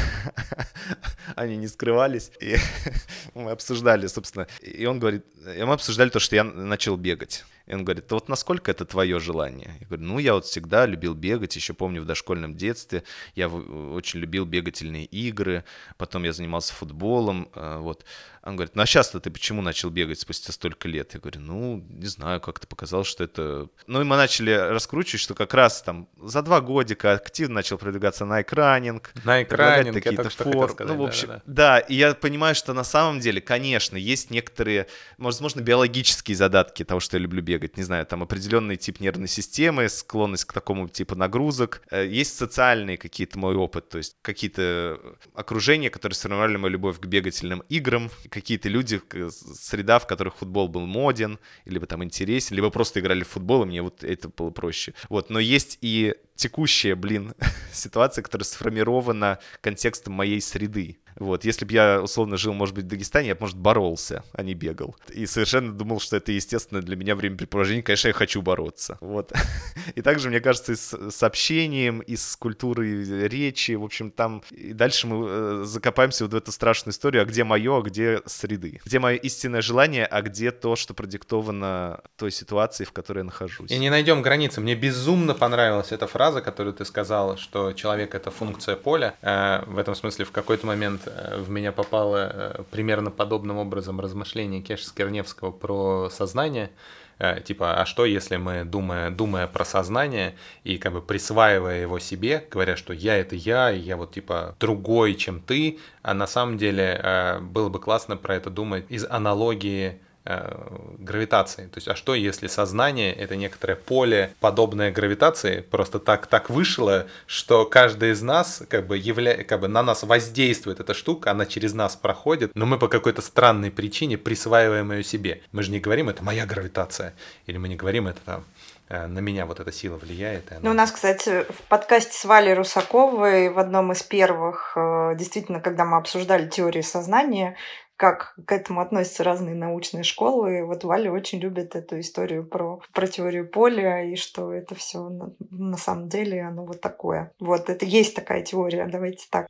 [1.37, 2.57] они не скрывались, и
[3.35, 5.25] мы обсуждали, собственно, и он говорит,
[5.57, 7.45] и мы обсуждали то, что я начал бегать.
[7.71, 9.77] И он говорит, вот насколько это твое желание?
[9.79, 13.05] Я говорю, ну, я вот всегда любил бегать, еще помню в дошкольном детстве,
[13.37, 15.63] я очень любил бегательные игры,
[15.97, 18.05] потом я занимался футболом, э, вот.
[18.43, 21.13] Он говорит, ну а сейчас-то ты почему начал бегать спустя столько лет?
[21.13, 23.69] Я говорю, ну, не знаю, как-то показалось, что это...
[23.87, 28.25] Ну и мы начали раскручивать, что как раз там за два годика активно начал продвигаться
[28.25, 29.13] на экранинг.
[29.25, 30.71] На экранинг, какие-то фор...
[30.71, 31.43] Сказать, ну, в общем, да, да.
[31.47, 34.87] да, и я понимаю, что на самом деле, конечно, есть некоторые,
[35.19, 37.60] возможно, биологические задатки того, что я люблю бегать.
[37.77, 41.83] Не знаю, там определенный тип нервной системы, склонность к такому типу нагрузок.
[41.91, 45.01] Э, есть социальные какие-то мой опыт, то есть какие-то
[45.35, 49.01] окружения, которые сформировали мою любовь к бегательным играм, какие-то люди,
[49.31, 53.67] среда, в которых футбол был моден, либо там интересен, либо просто играли в футбол, и
[53.67, 54.95] мне вот это было проще.
[55.09, 57.35] Вот, но есть и текущая, блин,
[57.73, 60.99] ситуация, которая сформирована контекстом моей среды.
[61.17, 64.43] Вот, если бы я, условно, жил, может быть, в Дагестане, я бы, может, боролся, а
[64.43, 64.97] не бегал.
[65.11, 67.83] И совершенно думал, что это естественно для меня времяпрепровождение.
[67.83, 68.99] Конечно, я хочу бороться.
[69.01, 69.33] Вот.
[69.95, 74.43] И также, мне кажется, и с, общением, и с культурой речи, в общем, там...
[74.51, 78.21] И дальше мы э, закопаемся вот в эту страшную историю, а где мое, а где
[78.27, 78.81] среды.
[78.85, 83.71] Где мое истинное желание, а где то, что продиктовано той ситуацией, в которой я нахожусь.
[83.71, 84.61] И не найдем границы.
[84.61, 89.15] Мне безумно понравилась эта фраза, которую ты сказал, что человек— это функция поля.
[89.23, 94.63] Э, в этом смысле в какой-то момент в меня попало э, примерно подобным образом размышление
[94.63, 96.71] Кеша Скерневского про сознание,
[97.19, 100.35] э, типа, а что если мы, думая, думая про сознание
[100.65, 104.57] и как бы присваивая его себе, говоря, что я это я, и я вот типа
[104.61, 110.01] другой, чем ты, а на самом деле было бы классно про это думать из аналогии
[110.01, 111.67] Э, гравитации.
[111.67, 117.07] То есть, а что если сознание это некоторое поле, подобное гравитации, просто так, так вышло,
[117.27, 119.45] что каждый из нас как бы, явля...
[119.45, 123.23] как бы на нас воздействует эта штука, она через нас проходит, но мы по какой-то
[123.23, 125.41] странной причине присваиваем ее себе.
[125.53, 127.15] Мы же не говорим, это моя гравитация,
[127.47, 128.45] или мы не говорим, это там
[128.91, 130.53] э, на меня вот эта сила влияет.
[130.53, 130.61] Она...
[130.63, 135.61] Ну, у нас, кстати, в подкасте с Валей Русаковой в одном из первых, э, действительно,
[135.61, 137.57] когда мы обсуждали теорию сознания,
[138.01, 140.61] как к этому относятся разные научные школы.
[140.61, 145.07] И вот Валя очень любит эту историю про, про теорию поля и что это все
[145.11, 147.31] на, на самом деле оно вот такое.
[147.39, 149.49] Вот это есть такая теория, давайте так.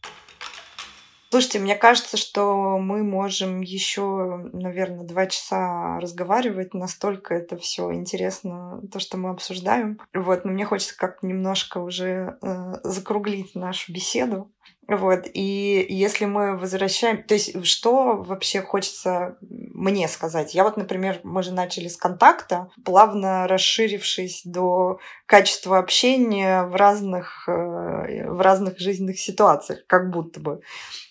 [1.30, 6.74] Слушайте, мне кажется, что мы можем еще, наверное, два часа разговаривать.
[6.74, 10.00] Настолько это все интересно, то, что мы обсуждаем.
[10.12, 14.50] Вот, но мне хочется как немножко уже э, закруглить нашу беседу.
[14.90, 17.22] Вот, и если мы возвращаем...
[17.22, 20.52] То есть что вообще хочется мне сказать?
[20.52, 27.48] Я вот, например, мы же начали с контакта, плавно расширившись до качества общения в разных,
[27.48, 30.60] э, в разных жизненных ситуациях, как будто бы.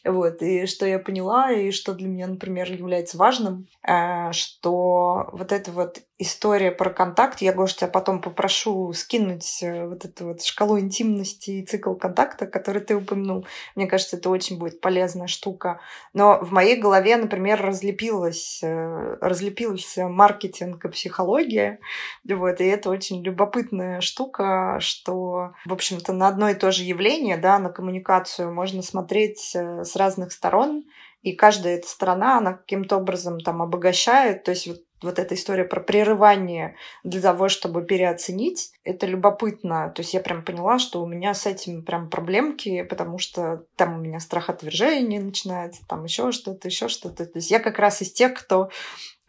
[0.04, 5.54] Вот, и что я поняла, и что для меня, например, является важным, э, что вот
[5.54, 10.44] эта вот история про контакт, я, Гоша, тебя потом попрошу скинуть э, вот эту вот
[10.44, 13.48] шкалу интимности и цикл контакта, который ты упомянул.
[13.76, 15.80] Мне кажется, это очень будет полезная штука.
[16.14, 21.80] Но в моей голове, например, разлепилась, э, разлепилась маркетинг и психология.
[22.28, 27.38] Вот, и это очень любопытная штука, что, в общем-то, на одно и то же явление,
[27.38, 30.84] да, на коммуникацию можно смотреть с разных сторон,
[31.22, 34.44] и каждая эта сторона, она каким-то образом там обогащает.
[34.44, 39.92] То есть вот вот эта история про прерывание для того, чтобы переоценить, это любопытно.
[39.96, 44.00] То есть я прям поняла, что у меня с этим прям проблемки, потому что там
[44.00, 47.26] у меня страх отвержения начинается, там еще что-то, еще что-то.
[47.26, 48.70] То есть я как раз из тех, кто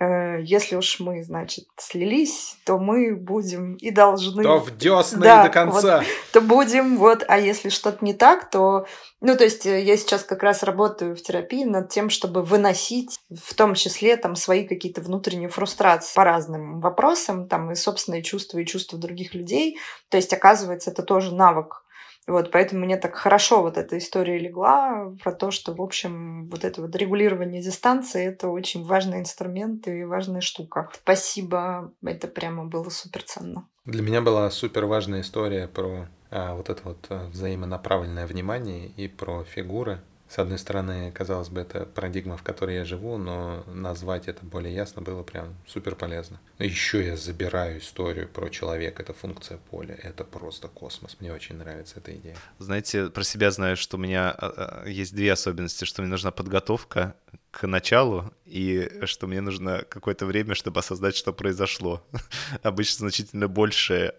[0.03, 4.43] если уж мы, значит, слились, то мы будем и должны...
[4.43, 5.99] То в десны да, до конца.
[5.99, 8.87] Вот, то будем, вот, а если что-то не так, то...
[9.21, 13.19] Ну, то есть э, я сейчас как раз работаю в терапии над тем, чтобы выносить,
[13.29, 18.59] в том числе, там, свои какие-то внутренние фрустрации по разным вопросам, там, и собственные чувства,
[18.59, 19.79] и чувства других людей.
[20.09, 21.83] То есть, оказывается, это тоже навык
[22.31, 26.65] вот, поэтому мне так хорошо вот эта история легла про то, что, в общем, вот
[26.65, 30.91] это вот регулирование дистанции— это очень важный инструмент и важная штука.
[30.95, 33.67] Спасибо, это прямо было супер ценно.
[33.85, 39.09] Для меня была супер важная история про а, вот это вот а, взаимонаправленное внимание и
[39.09, 40.01] про фигуры,
[40.31, 44.73] с одной стороны, казалось бы, это парадигма, в которой я живу, но назвать это более
[44.73, 46.41] ясно было прям супер полезно.
[46.61, 51.17] Еще я забираю историю про человека, это функция поля, это просто космос.
[51.19, 52.37] Мне очень нравится эта идея.
[52.59, 56.31] Знаете, про себя знаю, что у меня а, а, есть две особенности, что мне нужна
[56.31, 57.17] подготовка
[57.51, 62.07] к началу, и что мне нужно какое-то время, чтобы осознать, что произошло.
[62.63, 64.15] Обычно значительно больше,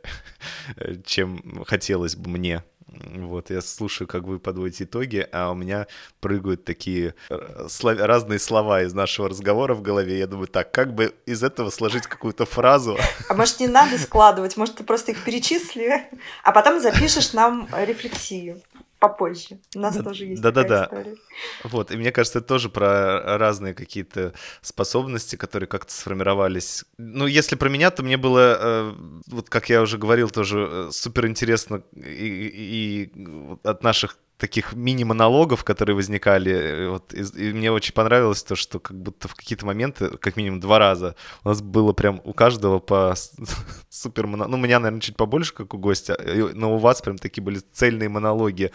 [1.06, 2.66] чем хотелось бы мне.
[2.92, 5.88] Вот, я слушаю, как вы подводите итоги, а у меня
[6.20, 7.98] прыгают такие э, слов...
[8.00, 10.20] разные слова из нашего разговора в голове.
[10.20, 12.98] Я думаю, так, как бы из этого сложить какую-то фразу?
[13.30, 16.10] А может, не надо складывать, может, ты просто их перечисли,
[16.44, 18.62] а потом запишешь нам рефлексию
[19.02, 19.60] попозже.
[19.76, 21.16] У нас да, тоже есть да, такая да, история.
[21.64, 26.86] Вот, и мне кажется, это тоже про разные какие-то способности, которые как-то сформировались.
[26.98, 28.94] Ну, если про меня, то мне было, э,
[29.28, 35.64] вот как я уже говорил, тоже э, супер интересно и, и от наших таких мини-монологов,
[35.64, 36.52] которые возникали.
[36.52, 40.36] Э, вот, и, и мне очень понравилось то, что как будто в какие-то моменты, как
[40.36, 43.14] минимум два раза, у нас было прям у каждого по
[43.90, 46.18] супер Ну, у меня, наверное, чуть побольше, как у гостя,
[46.56, 48.72] но у вас прям такие были цельные монологи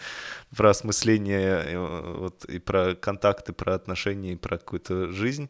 [0.55, 5.49] про осмысление э, вот, и про контакты, про отношения, и про какую-то жизнь.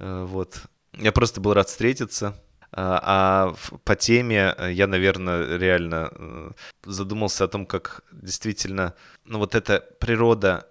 [0.00, 0.62] Э, вот.
[0.98, 2.34] Я просто был рад встретиться.
[2.76, 3.54] А, а
[3.84, 6.54] по теме я, наверное, реально
[6.84, 8.94] задумался о том, как действительно
[9.24, 10.68] ну, вот эта природа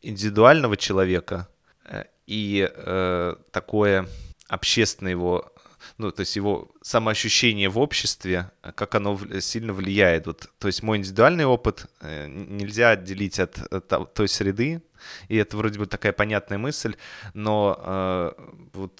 [0.00, 1.48] индивидуального человека
[1.84, 4.08] э, и э, такое
[4.48, 5.52] общественное его,
[5.98, 10.26] ну, то есть его самоощущение в обществе, э, как оно сильно влияет.
[10.26, 14.82] Вот, то есть мой индивидуальный опыт э, нельзя отделить от, от той среды,
[15.28, 16.94] и это вроде бы такая понятная мысль,
[17.34, 18.32] но э,
[18.74, 18.92] вот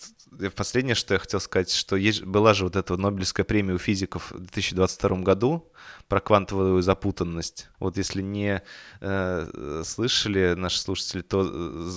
[0.57, 4.31] последнее, что я хотел сказать, что есть, была же вот эта Нобелевская премия у физиков
[4.33, 5.71] в 2022 году
[6.09, 7.69] про квантовую запутанность.
[7.79, 8.63] Вот если не
[9.01, 11.91] э, слышали наши слушатели, то э,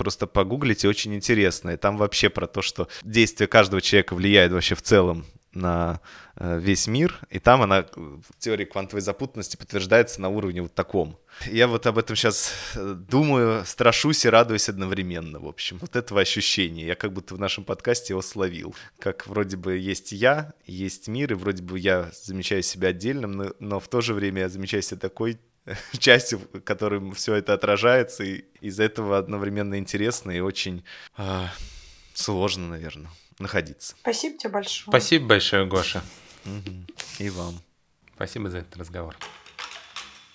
[0.00, 1.70] просто погуглите, очень интересно.
[1.70, 6.00] И там вообще про то, что действие каждого человека влияет вообще в целом на
[6.36, 11.18] э, весь мир, и там она в теории квантовой запутанности подтверждается на уровне вот таком.
[11.44, 15.76] Я вот об этом сейчас э, думаю, страшусь и радуюсь одновременно, в общем.
[15.82, 16.86] Вот этого ощущения.
[16.86, 18.74] Я как будто в нашем подкасте его словил.
[18.98, 23.52] Как вроде бы есть я, есть мир, и вроде бы я замечаю себя отдельным, но,
[23.58, 25.38] но в то же время я замечаю себя такой
[25.98, 30.84] частью, в которой все это отражается, и из-за этого одновременно интересно и очень
[31.16, 31.46] э,
[32.14, 33.96] сложно, наверное находиться.
[34.00, 34.92] Спасибо тебе большое.
[34.92, 36.02] Спасибо большое, Гоша.
[37.18, 37.60] И вам.
[38.14, 39.16] Спасибо за этот разговор.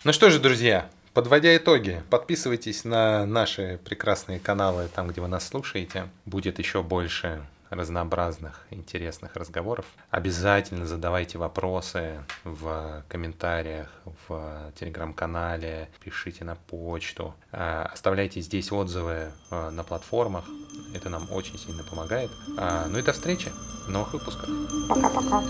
[0.03, 5.47] Ну что же, друзья, подводя итоги, подписывайтесь на наши прекрасные каналы, там, где вы нас
[5.47, 6.09] слушаете.
[6.25, 9.85] Будет еще больше разнообразных, интересных разговоров.
[10.09, 13.89] Обязательно задавайте вопросы в комментариях,
[14.27, 20.45] в телеграм-канале, пишите на почту, э, оставляйте здесь отзывы э, на платформах.
[20.93, 22.31] Это нам очень сильно помогает.
[22.57, 23.51] А, ну и до встречи
[23.85, 24.49] в новых выпусках.
[24.89, 25.43] Пока-пока.